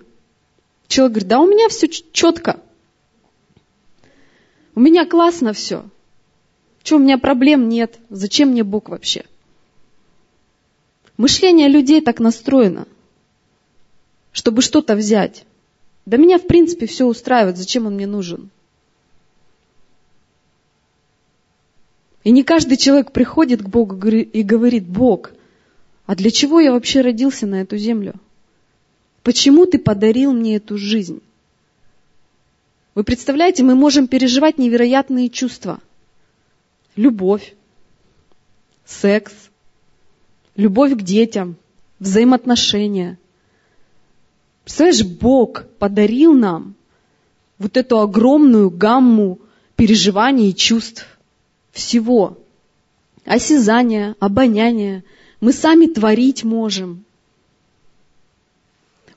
[0.87, 2.59] Человек говорит, да у меня все четко.
[4.73, 5.85] У меня классно все.
[6.83, 7.99] Что, у меня проблем нет.
[8.09, 9.23] Зачем мне Бог вообще?
[11.21, 12.87] Мышление людей так настроено,
[14.31, 15.45] чтобы что-то взять.
[16.07, 17.57] Да меня, в принципе, все устраивает.
[17.57, 18.49] Зачем он мне нужен?
[22.23, 25.31] И не каждый человек приходит к Богу и говорит, Бог,
[26.07, 28.15] а для чего я вообще родился на эту землю?
[29.21, 31.21] Почему ты подарил мне эту жизнь?
[32.95, 35.81] Вы представляете, мы можем переживать невероятные чувства.
[36.95, 37.53] Любовь,
[38.87, 39.50] секс,
[40.55, 41.55] любовь к детям,
[41.99, 43.17] взаимоотношения.
[44.63, 46.75] Представляешь, Бог подарил нам
[47.57, 49.39] вот эту огромную гамму
[49.75, 51.05] переживаний и чувств
[51.71, 52.37] всего.
[53.25, 55.03] Осязание, обоняние.
[55.39, 57.03] Мы сами творить можем.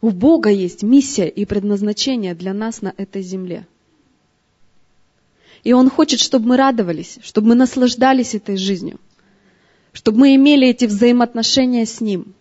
[0.01, 3.67] У Бога есть миссия и предназначение для нас на этой земле.
[5.63, 9.01] И Он хочет, чтобы мы радовались, чтобы мы наслаждались этой жизнью,
[9.95, 12.35] чтобы мы имели эти взаимоотношения с Ним,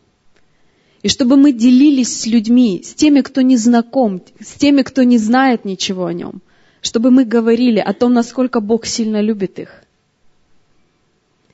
[1.04, 5.20] и чтобы мы делились с людьми, с теми, кто не знаком, с теми, кто не
[5.20, 6.42] знает ничего о Нем,
[6.82, 9.84] чтобы мы говорили о том, насколько Бог сильно любит их,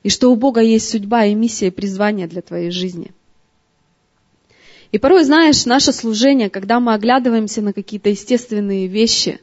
[0.02, 3.12] и что у Бога есть судьба и миссия и призвание для твоей жизни.
[4.92, 9.38] И порой, знаешь, наше служение, когда мы оглядываемся на какие-то естественные вещи,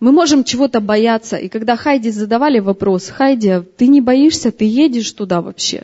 [0.00, 1.36] мы можем чего-то бояться.
[1.36, 5.82] И когда Хайди задавали вопрос, Хайди, а ты не боишься, ты едешь туда вообще?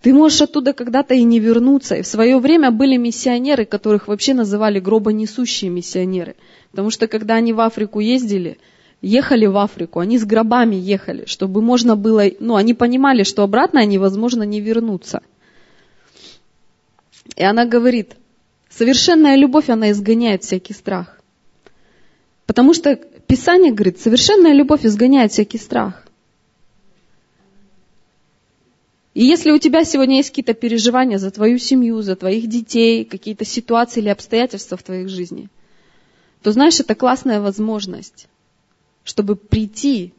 [0.00, 1.96] Ты можешь оттуда когда-то и не вернуться.
[1.96, 6.36] И в свое время были миссионеры, которых вообще называли гробонесущие миссионеры.
[6.70, 8.56] Потому что когда они в Африку ездили,
[9.02, 13.80] ехали в Африку, они с гробами ехали, чтобы можно было, ну, они понимали, что обратно
[13.80, 15.20] они, возможно, не вернутся.
[17.36, 18.16] И она говорит,
[18.70, 21.20] совершенная любовь, она изгоняет всякий страх.
[22.46, 22.98] Потому что
[23.30, 26.04] Писание говорит, совершенная любовь изгоняет всякий страх.
[29.14, 33.44] И если у тебя сегодня есть какие-то переживания за твою семью, за твоих детей, какие-то
[33.44, 35.48] ситуации или обстоятельства в твоей жизни,
[36.42, 38.26] то знаешь, это классная возможность,
[39.04, 40.12] чтобы прийти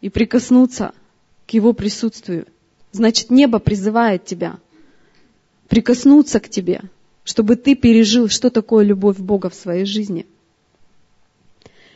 [0.00, 0.92] и прикоснуться
[1.48, 2.46] к Его присутствию.
[2.92, 4.58] Значит, небо призывает тебя
[5.66, 6.82] прикоснуться к тебе,
[7.24, 10.24] чтобы ты пережил, что такое любовь Бога в своей жизни.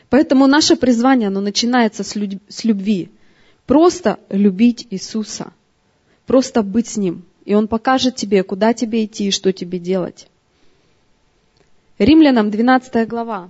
[0.09, 3.09] Поэтому наше призвание, оно начинается с любви.
[3.65, 5.53] Просто любить Иисуса–
[6.29, 7.25] Просто быть с Ним.
[7.43, 10.27] И Он покажет тебе, куда тебе идти и что тебе делать.
[11.97, 13.49] Римлянам 12 глава.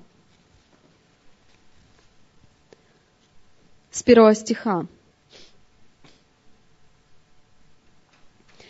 [3.91, 4.85] С первого стиха.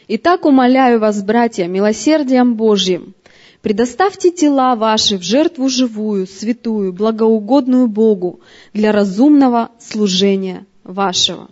[0.08, 3.14] Итак, умоляю вас, братья, милосердием Божьим,
[3.62, 8.40] предоставьте тела ваши в жертву живую, святую, благоугодную Богу
[8.74, 11.50] для разумного служения вашего.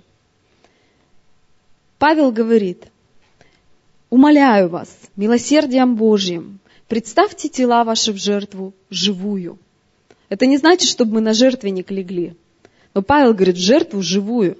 [1.97, 2.87] Павел говорит,
[4.09, 9.57] умоляю вас, милосердием Божьим, представьте тела ваши в жертву живую.
[10.29, 12.35] Это не значит, чтобы мы на жертвенник легли.
[12.93, 14.57] Но Павел говорит, жертву живую.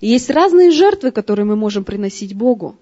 [0.00, 2.76] И есть разные жертвы, которые мы можем приносить Богу.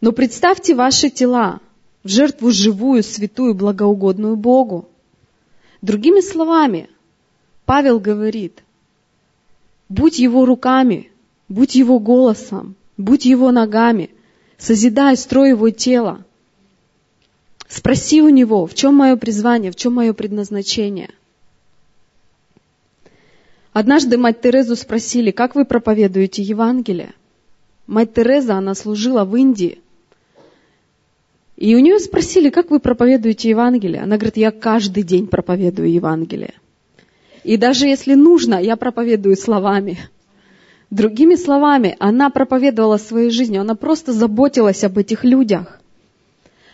[0.00, 1.60] Но представьте ваши тела
[2.04, 4.88] в жертву живую, святую, благоугодную Богу.
[5.82, 6.88] Другими словами,
[7.64, 8.62] Павел говорит,
[9.88, 11.10] будь его руками,
[11.48, 14.10] будь его голосом, будь его ногами,
[14.58, 16.24] созидай, строй его тело.
[17.68, 21.10] Спроси у него, в чем мое призвание, в чем мое предназначение.
[23.72, 27.14] Однажды мать Терезу спросили, как вы проповедуете Евангелие?
[27.86, 29.80] Мать Тереза, она служила в Индии.
[31.62, 34.02] И у нее спросили, как вы проповедуете Евангелие?
[34.02, 36.54] Она говорит, я каждый день проповедую Евангелие.
[37.44, 39.96] И даже если нужно, я проповедую словами.
[40.90, 45.78] Другими словами, она проповедовала своей жизнью, она просто заботилась об этих людях.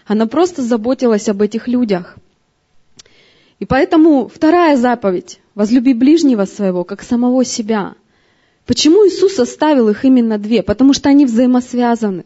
[0.07, 2.16] Она просто заботилась об этих людях.
[3.59, 7.95] И поэтому вторая заповедь– возлюби ближнего своего, как самого себя.
[8.64, 10.62] Почему Иисус оставил их именно две?
[10.62, 12.24] Потому что они взаимосвязаны.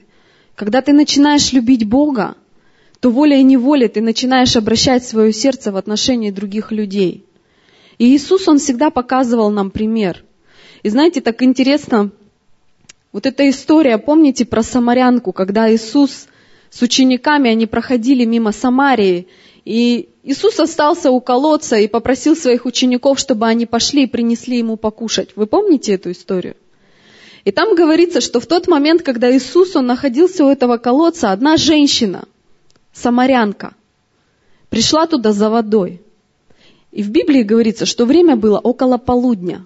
[0.55, 2.37] Когда ты начинаешь любить Бога,
[3.03, 7.25] то волей и неволей ты начинаешь обращать свое сердце в отношении других людей.
[7.99, 10.25] И Иисус, Он всегда показывал нам пример–
[10.83, 12.11] и знаете, так интересно,
[13.13, 16.27] вот эта история, помните про самарянку, когда Иисус
[16.71, 19.29] с учениками, они проходили мимо Самарии,
[19.65, 24.77] и Иисус остался у колодца и попросил своих учеников, чтобы они пошли и принесли ему
[24.77, 25.31] покушать.
[25.37, 26.57] Вы помните эту историю?
[27.45, 31.57] И там говорится, что в тот момент, когда Иисус, он находился у этого колодца, одна
[31.57, 32.25] женщина,
[32.93, 33.75] самарянка,
[34.69, 36.01] пришла туда за водой.
[36.91, 39.65] И в Библии говорится, что время было около полудня.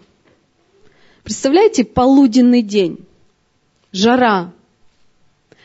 [1.24, 2.98] Представляете, полуденный день,
[3.92, 4.52] жара.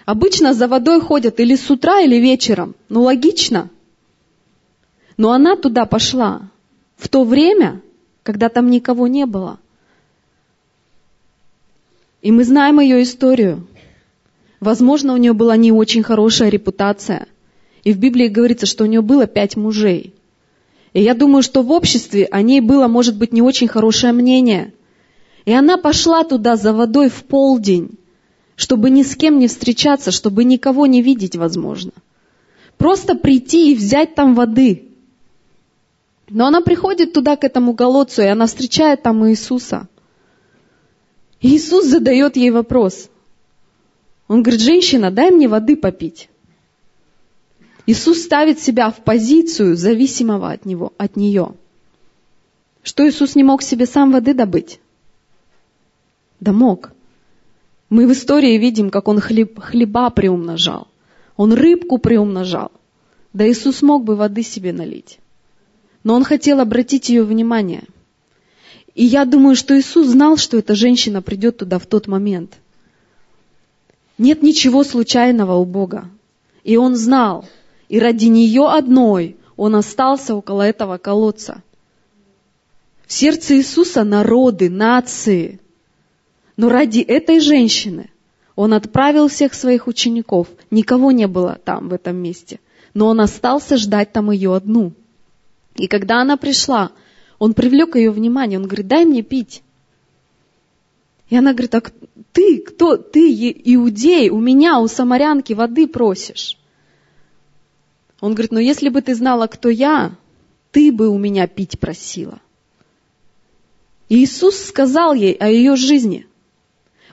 [0.05, 2.74] Обычно за водой ходят или с утра, или вечером.
[2.89, 3.70] Ну, логично.
[5.18, 6.49] Но она туда пошла
[6.97, 7.82] в то время,
[8.24, 9.59] когда там никого не было.
[12.24, 13.68] И мы знаем ее историю.
[14.59, 17.28] Возможно, у нее была не очень хорошая репутация.
[17.84, 20.13] И в Библии говорится, что у нее было пять мужей.
[20.93, 24.73] И я думаю, что в обществе о ней было, может быть, не очень хорошее мнение–
[25.45, 27.97] и она пошла туда за водой в полдень,
[28.55, 31.91] чтобы ни с кем не встречаться, чтобы никого не видеть, возможно.
[32.77, 34.88] Просто прийти и взять там воды.
[36.29, 39.88] Но она приходит туда, к этому колодцу, и она встречает там Иисуса.
[41.41, 43.09] Иисус задает ей вопрос.
[44.27, 46.29] Он говорит, женщина, дай мне воды попить.
[47.86, 51.53] Иисус ставит себя в позицию зависимого от, него, от нее.
[52.84, 54.79] Что Иисус не мог себе сам воды добыть?
[56.39, 56.91] Да мог.
[57.89, 60.88] Мы в истории видим, как он хлеб, хлеба приумножал.
[61.36, 62.71] Он рыбку приумножал.
[63.34, 65.19] Да Иисус мог бы воды себе налить.
[66.03, 67.84] Но он хотел обратить ее внимание.
[68.95, 72.57] И я думаю, что Иисус знал, что эта женщина придет туда в тот момент.
[74.17, 76.09] Нет ничего случайного у Бога.
[76.63, 77.45] И он знал.
[77.91, 81.61] И ради нее одной он остался около этого колодца.
[83.05, 85.59] В сердце Иисуса народы, нации–
[86.61, 88.11] но ради этой женщины
[88.55, 90.47] он отправил всех своих учеников.
[90.69, 92.59] Никого не было там, в этом месте.
[92.93, 94.91] Но он остался ждать там ее одну.
[95.75, 96.91] И когда она пришла,
[97.39, 98.59] он привлек ее внимание.
[98.59, 99.63] Он говорит, дай мне пить.
[101.29, 101.81] И она говорит, а
[102.31, 103.31] ты, кто, ты
[103.65, 106.59] иудей, у меня, у самарянки воды просишь.
[108.22, 110.15] Он говорит, ну если бы ты знала, кто я,
[110.72, 112.39] ты бы у меня пить просила.
[114.07, 116.26] Иисус сказал ей о ее жизни–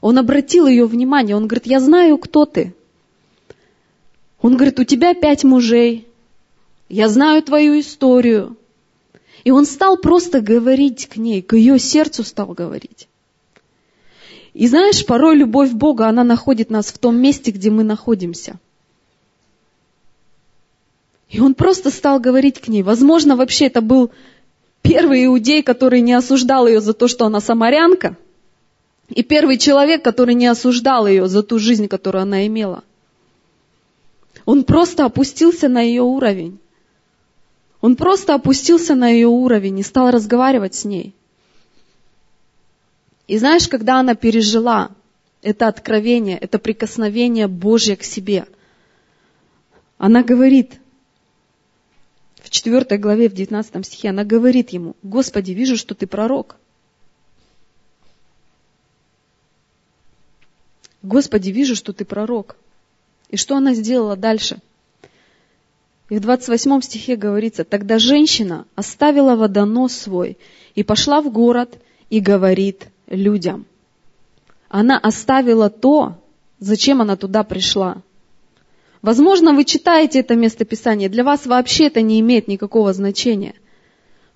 [0.00, 2.74] Он обратил ее внимание, он говорит, я знаю, кто ты.
[4.40, 6.06] Он говорит, у тебя пять мужей,
[6.88, 8.56] я знаю твою историю.
[9.44, 13.08] И он стал просто говорить к ней, к ее сердцу стал говорить.
[14.54, 18.58] И знаешь, порой любовь Бога, она находит нас в том месте, где мы находимся.
[21.28, 22.82] И он просто стал говорить к ней.
[22.82, 24.10] Возможно, вообще это был
[24.82, 28.16] первый иудей, который не осуждал ее за то, что она самарянка,
[29.08, 32.84] и первый человек, который не осуждал ее за ту жизнь, которую она имела.
[34.44, 36.58] Он просто опустился на ее уровень.
[37.80, 41.14] Он просто опустился на ее уровень и стал разговаривать с ней.
[43.26, 44.90] И знаешь, когда она пережила
[45.42, 48.46] это откровение, это прикосновение Божье к себе,
[49.98, 50.80] она говорит,
[52.48, 56.56] в 4 главе, в 19 стихе, она говорит ему, Господи, вижу, что ты пророк.
[61.02, 62.56] Господи, вижу, что ты пророк.
[63.28, 64.60] И что она сделала дальше?
[66.08, 70.38] И в 28 стихе говорится, тогда женщина оставила водонос свой
[70.74, 71.78] и пошла в город
[72.08, 73.66] и говорит людям.
[74.70, 76.16] Она оставила то,
[76.60, 78.00] зачем она туда пришла.
[79.02, 83.54] Возможно, вы читаете это местописание, для вас вообще это не имеет никакого значения.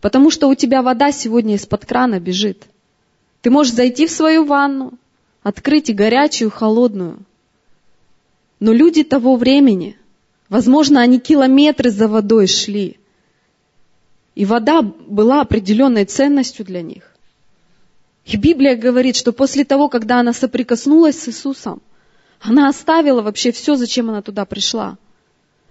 [0.01, 2.65] Потому что у тебя вода сегодня из-под крана бежит.
[3.41, 4.95] Ты можешь зайти в свою ванну,
[5.43, 7.19] открыть и горячую, и холодную.
[8.61, 9.97] Но люди того времени,
[10.49, 12.99] возможно, они километры за водой шли.
[14.37, 17.13] И вода была определенной ценностью для них.
[18.25, 21.83] И Библия говорит, что после того, когда она соприкоснулась с Иисусом,
[22.43, 24.99] она оставила вообще все, зачем она туда пришла.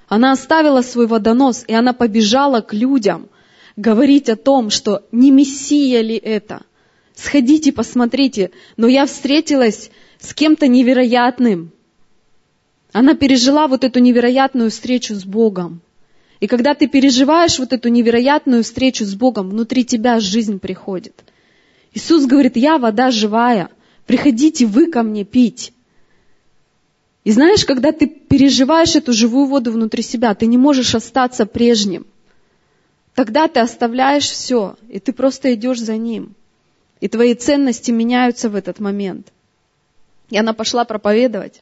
[0.08, 3.28] Она оставила свой водонос, и она побежала к людям
[3.76, 6.64] говорить о том, что не Мессия ли это.
[7.14, 8.52] Сходите, посмотрите.
[8.78, 11.72] Но я встретилась с кем-то невероятным.
[12.94, 15.82] Она пережила вот эту невероятную встречу с Богом.
[16.40, 21.24] И когда ты переживаешь вот эту невероятную встречу с Богом, внутри тебя жизнь приходит.
[21.94, 23.70] Иисус говорит, я вода живая,
[24.06, 25.74] приходите вы ко мне пить.
[27.24, 32.08] И знаешь, когда ты переживаешь эту живую воду внутри себя, ты не можешь остаться прежним.
[33.14, 36.34] Тогда ты оставляешь все, и ты просто идешь за ним.
[37.00, 39.32] И твои ценности меняются в этот момент.
[40.30, 41.62] И она пошла проповедовать.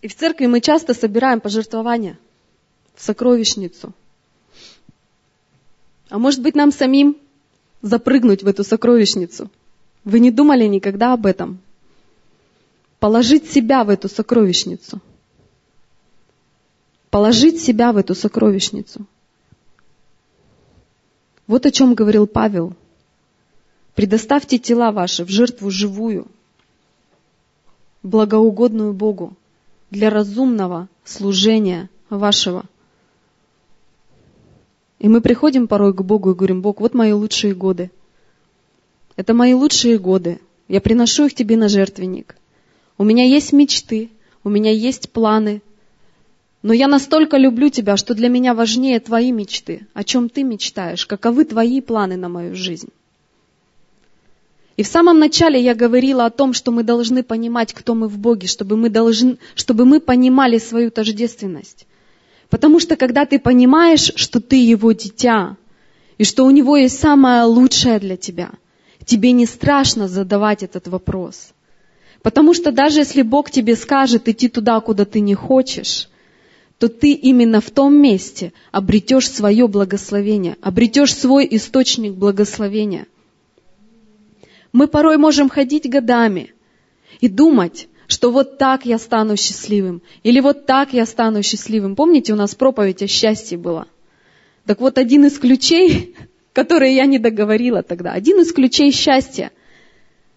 [0.00, 2.18] И в церкви мы часто собираем пожертвования
[2.94, 3.92] в сокровищницу.
[6.10, 7.16] А может быть нам самим
[7.82, 9.48] запрыгнуть в эту сокровищницу?
[10.04, 11.60] Вы не думали никогда об этом?
[12.98, 15.00] Положить себя в эту сокровищницу.
[17.10, 19.06] Положить себя в эту сокровищницу.
[21.46, 22.74] Вот о чем говорил Павел.
[23.94, 26.26] Предоставьте тела ваши в жертву живую,
[28.02, 29.36] благоугодную Богу,
[29.90, 32.64] для разумного служения вашего.
[35.00, 37.90] И мы приходим порой к Богу и говорим, Бог, вот мои лучшие годы.
[39.16, 40.40] Это мои лучшие годы.
[40.68, 42.36] Я приношу их тебе на жертвенник.
[42.98, 44.10] У меня есть мечты,
[44.44, 45.62] у меня есть планы.
[46.62, 49.86] Но я настолько люблю тебя, что для меня важнее твои мечты.
[49.94, 51.06] О чем ты мечтаешь?
[51.06, 52.90] Каковы твои планы на мою жизнь?
[54.76, 58.18] И в самом начале я говорила о том, что мы должны понимать, кто мы в
[58.18, 61.86] Боге, чтобы мы, должны, чтобы мы понимали свою тождественность.
[62.50, 65.56] Потому что когда ты понимаешь, что ты его дитя,
[66.18, 68.50] и что у него есть самое лучшее для тебя,
[69.06, 71.52] тебе не страшно задавать этот вопрос.
[72.22, 76.08] Потому что даже если Бог тебе скажет идти туда, куда ты не хочешь,
[76.78, 83.06] то ты именно в том месте обретешь свое благословение, обретешь свой источник благословения–
[84.72, 86.54] мы порой можем ходить годами
[87.20, 91.96] и думать, что вот так я стану счастливым, или вот так я стану счастливым.
[91.96, 93.86] Помните, у нас проповедь о счастье была?
[94.66, 96.14] Так вот, один из ключей,
[96.52, 99.50] который я не договорила тогда, один из ключей счастья–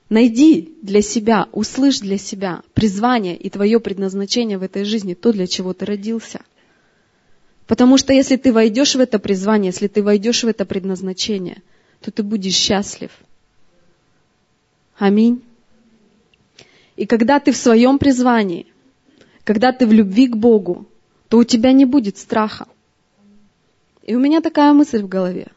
[0.09, 5.47] Найди для себя, услышь для себя призвание и твое предназначение в этой жизни, то, для
[5.47, 6.41] чего ты родился.
[7.65, 11.63] Потому что если ты войдешь в это призвание, если ты войдешь в это предназначение,
[12.01, 13.09] то ты будешь счастлив–
[14.97, 15.41] Аминь.
[16.95, 18.67] И когда ты в своем призвании,
[19.43, 20.85] когда ты в любви к Богу,
[21.27, 22.67] то у тебя не будет страха.
[24.03, 25.47] И у меня такая мысль в голове.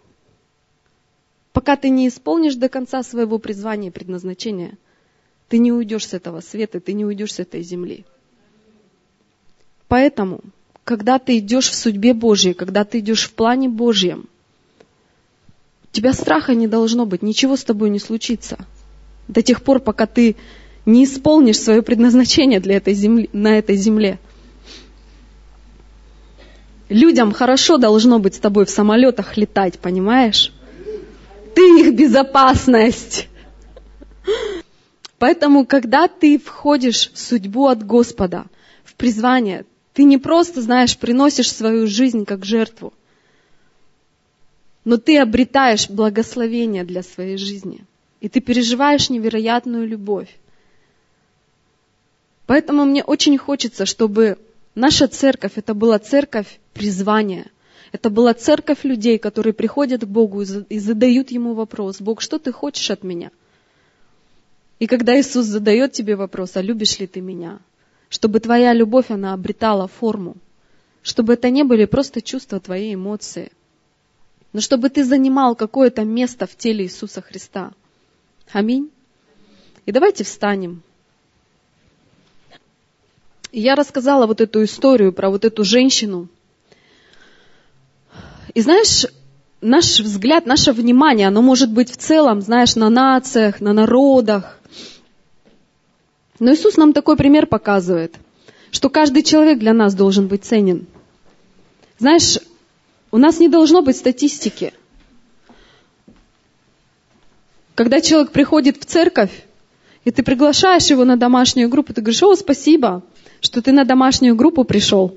[1.52, 4.78] Пока ты не исполнишь до конца своего призвания и предназначения,
[5.48, 8.04] ты не уйдешь с этого света, ты не уйдешь с этой земли.
[9.88, 10.40] Поэтому,
[10.84, 14.28] когда ты идешь в судьбе Божьей, когда ты идешь в плане Божьем,
[15.84, 18.58] у тебя страха не должно быть, ничего с тобой не случится.
[19.28, 20.36] До тех пор, пока ты
[20.86, 24.18] не исполнишь свое предназначение для этой земли, на этой земле.
[26.88, 30.52] Людям хорошо должно быть с тобой в самолетах летать, понимаешь?
[31.54, 33.28] Ты их безопасность.
[35.18, 38.44] Поэтому, когда ты входишь в судьбу от Господа,
[38.84, 39.64] в призвание,
[39.94, 42.92] ты не просто, знаешь, приносишь свою жизнь как жертву,
[44.84, 47.84] но ты обретаешь благословение для своей жизни.
[48.20, 50.28] И ты переживаешь невероятную любовь.
[52.46, 54.38] Поэтому мне очень хочется, чтобы
[54.74, 57.46] наша церковь, это была церковь призвания.
[57.92, 62.52] Это была церковь людей, которые приходят к Богу и задают Ему вопрос, Бог, что ты
[62.52, 63.30] хочешь от меня?
[64.78, 67.60] И когда Иисус задает тебе вопрос, а любишь ли ты меня?
[68.08, 70.36] Чтобы твоя любовь, она обретала форму.
[71.02, 73.50] Чтобы это не были просто чувства, твои эмоции.
[74.52, 77.72] Но чтобы ты занимал какое-то место в теле Иисуса Христа.
[78.52, 78.90] Аминь.
[79.86, 80.82] И давайте встанем.
[83.52, 86.28] Я рассказала вот эту историю про вот эту женщину.
[88.54, 89.06] И знаешь,
[89.60, 94.58] наш взгляд, наше внимание, оно может быть в целом, знаешь, на нациях, на народах.
[96.38, 98.16] Но Иисус нам такой пример показывает,
[98.70, 100.86] что каждый человек для нас должен быть ценен.
[101.98, 102.38] Знаешь,
[103.10, 104.74] у нас не должно быть статистики.
[107.74, 109.44] Когда человек приходит в церковь,
[110.04, 113.02] и ты приглашаешь его на домашнюю группу, ты говоришь, о, спасибо,
[113.40, 115.16] что ты на домашнюю группу пришел.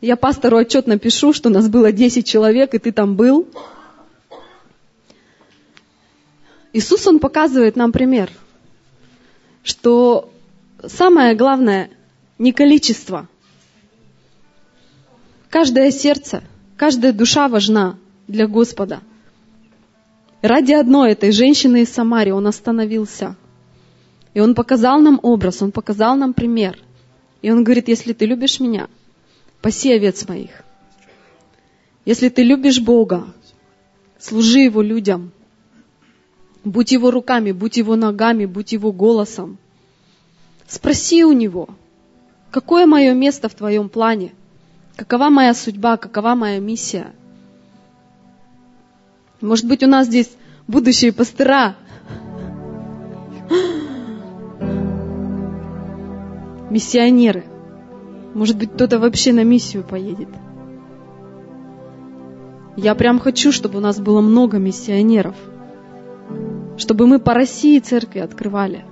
[0.00, 3.48] Я пастору отчет напишу, что нас было 10 человек, и ты там был.
[6.72, 8.30] Иисус, Он показывает нам пример,
[9.62, 10.32] что
[10.86, 11.90] самое главное
[12.38, 13.28] не количество.
[15.50, 16.42] Каждое сердце,
[16.76, 17.98] каждая душа важна
[18.28, 19.00] для Господа.
[20.40, 23.36] Ради одной этой женщины из Самарии Он остановился–
[24.34, 26.78] и он показал нам образ, он показал нам пример.
[27.42, 28.88] И он говорит, если ты любишь меня,
[29.60, 30.62] паси овец моих.
[32.04, 33.32] Если ты любишь Бога,
[34.18, 35.32] служи Его людям.
[36.64, 39.58] Будь Его руками, будь Его ногами, будь Его голосом.
[40.66, 41.68] Спроси у Него,
[42.50, 44.32] какое мое место в твоем плане?
[44.96, 47.12] Какова моя судьба, какова моя миссия?
[49.40, 50.30] Может быть, у нас здесь
[50.68, 51.74] будущие пастыра,
[56.70, 57.44] миссионеры.
[58.34, 60.28] Может быть, кто-то вообще на миссию поедет.
[62.76, 65.34] Я прям хочу, чтобы у нас было много миссионеров.
[66.78, 68.84] Чтобы мы по России церкви открывали.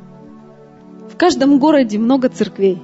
[1.11, 2.83] В каждом городе много церквей.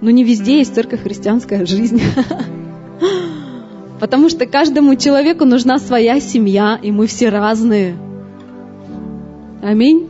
[0.00, 2.02] Но не везде есть церковь христианская жизнь.
[4.00, 7.96] Потому что каждому человеку нужна своя семья, и мы все разные.
[9.62, 10.09] Аминь.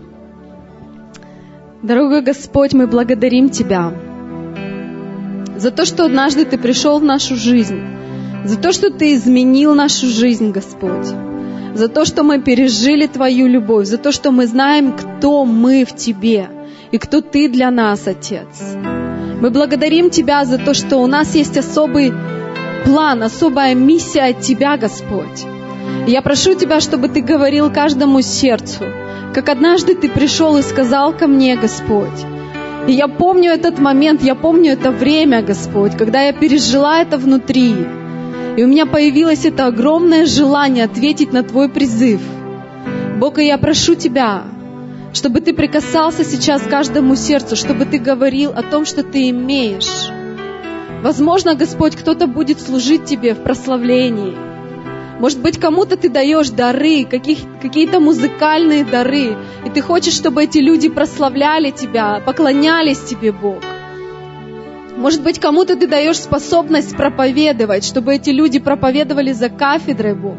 [1.82, 3.94] Дорогой Господь, мы благодарим Тебя
[5.56, 7.80] за то, что однажды Ты пришел в нашу жизнь,
[8.44, 11.06] за то, что Ты изменил нашу жизнь, Господь,
[11.74, 15.96] за то, что мы пережили Твою любовь, за то, что мы знаем, кто мы в
[15.96, 16.50] Тебе
[16.90, 18.76] и кто Ты для нас, Отец.
[19.40, 22.12] Мы благодарим Тебя за то, что у нас есть особый
[22.84, 25.46] план, особая миссия от Тебя, Господь.
[26.06, 28.84] И я прошу Тебя, чтобы Ты говорил каждому сердцу,
[29.34, 32.26] как однажды Ты пришел и сказал ко мне, Господь.
[32.86, 37.74] И я помню этот момент, я помню это время, Господь, когда я пережила это внутри.
[38.56, 42.20] И у меня появилось это огромное желание ответить на Твой призыв.
[43.18, 44.44] Бог, и я прошу Тебя,
[45.12, 50.10] чтобы Ты прикасался сейчас каждому сердцу, чтобы Ты говорил о том, что Ты имеешь.
[51.02, 54.34] Возможно, Господь, кто-то будет служить Тебе в прославлении–
[55.20, 60.56] может быть, кому-то ты даешь дары, каких, какие-то музыкальные дары, и ты хочешь, чтобы эти
[60.58, 63.58] люди прославляли тебя, поклонялись тебе, Бог.
[64.96, 70.38] Может быть, кому-то ты даешь способность проповедовать, чтобы эти люди проповедовали за кафедрой, Бог.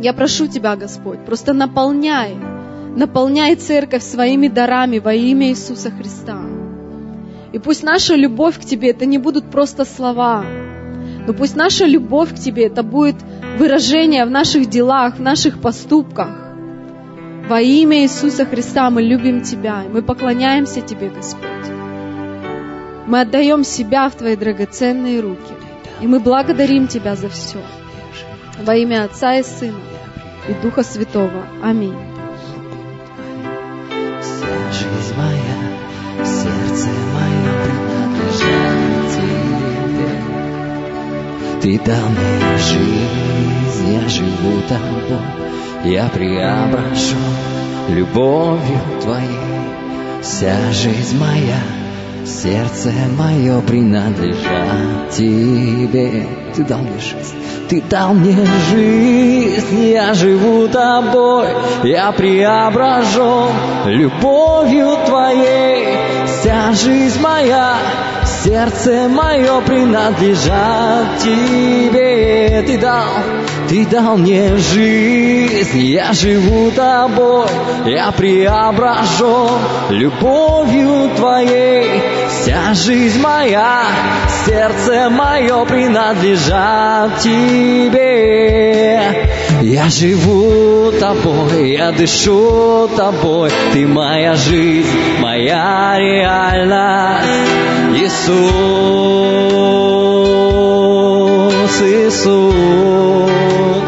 [0.00, 2.34] Я прошу Тебя, Господь, просто наполняй,
[2.96, 6.40] наполняй церковь своими дарами во имя Иисуса Христа.
[7.52, 10.44] И пусть наша любовь к Тебе это не будут просто слова,
[11.26, 13.16] но пусть наша любовь к Тебе, это будет
[13.58, 16.30] выражение в наших делах, в наших поступках.
[17.48, 21.48] Во имя Иисуса Христа мы любим Тебя, и мы поклоняемся Тебе, Господь.
[23.06, 25.54] Мы отдаем себя в Твои драгоценные руки,
[26.00, 27.58] и мы благодарим Тебя за все.
[28.62, 29.78] Во имя Отца и Сына
[30.48, 31.46] и Духа Святого.
[31.62, 32.11] Аминь.
[41.62, 47.18] Ты дал мне жизнь, я живу тобой, я преображен
[47.88, 49.28] любовью твоей.
[50.22, 51.60] Вся жизнь моя,
[52.26, 56.26] сердце мое принадлежат тебе.
[56.56, 57.36] Ты дал мне жизнь,
[57.68, 61.46] ты дал мне жизнь, я живу тобой,
[61.84, 63.52] я преображен
[63.86, 65.96] любовью твоей.
[66.26, 67.76] Вся жизнь моя,
[68.44, 72.62] сердце мое принадлежат тебе.
[72.66, 73.06] Ты дал,
[73.68, 77.48] ты дал мне жизнь, я живу тобой,
[77.86, 82.02] я преображен любовью твоей.
[82.28, 83.82] Вся жизнь моя,
[84.46, 88.12] сердце мое принадлежат тебе.
[89.62, 94.88] Я живу тобой, я дышу тобой, ты моя жизнь,
[95.20, 97.28] моя реальность.
[97.94, 98.32] Иисус,
[101.80, 103.81] Иисус.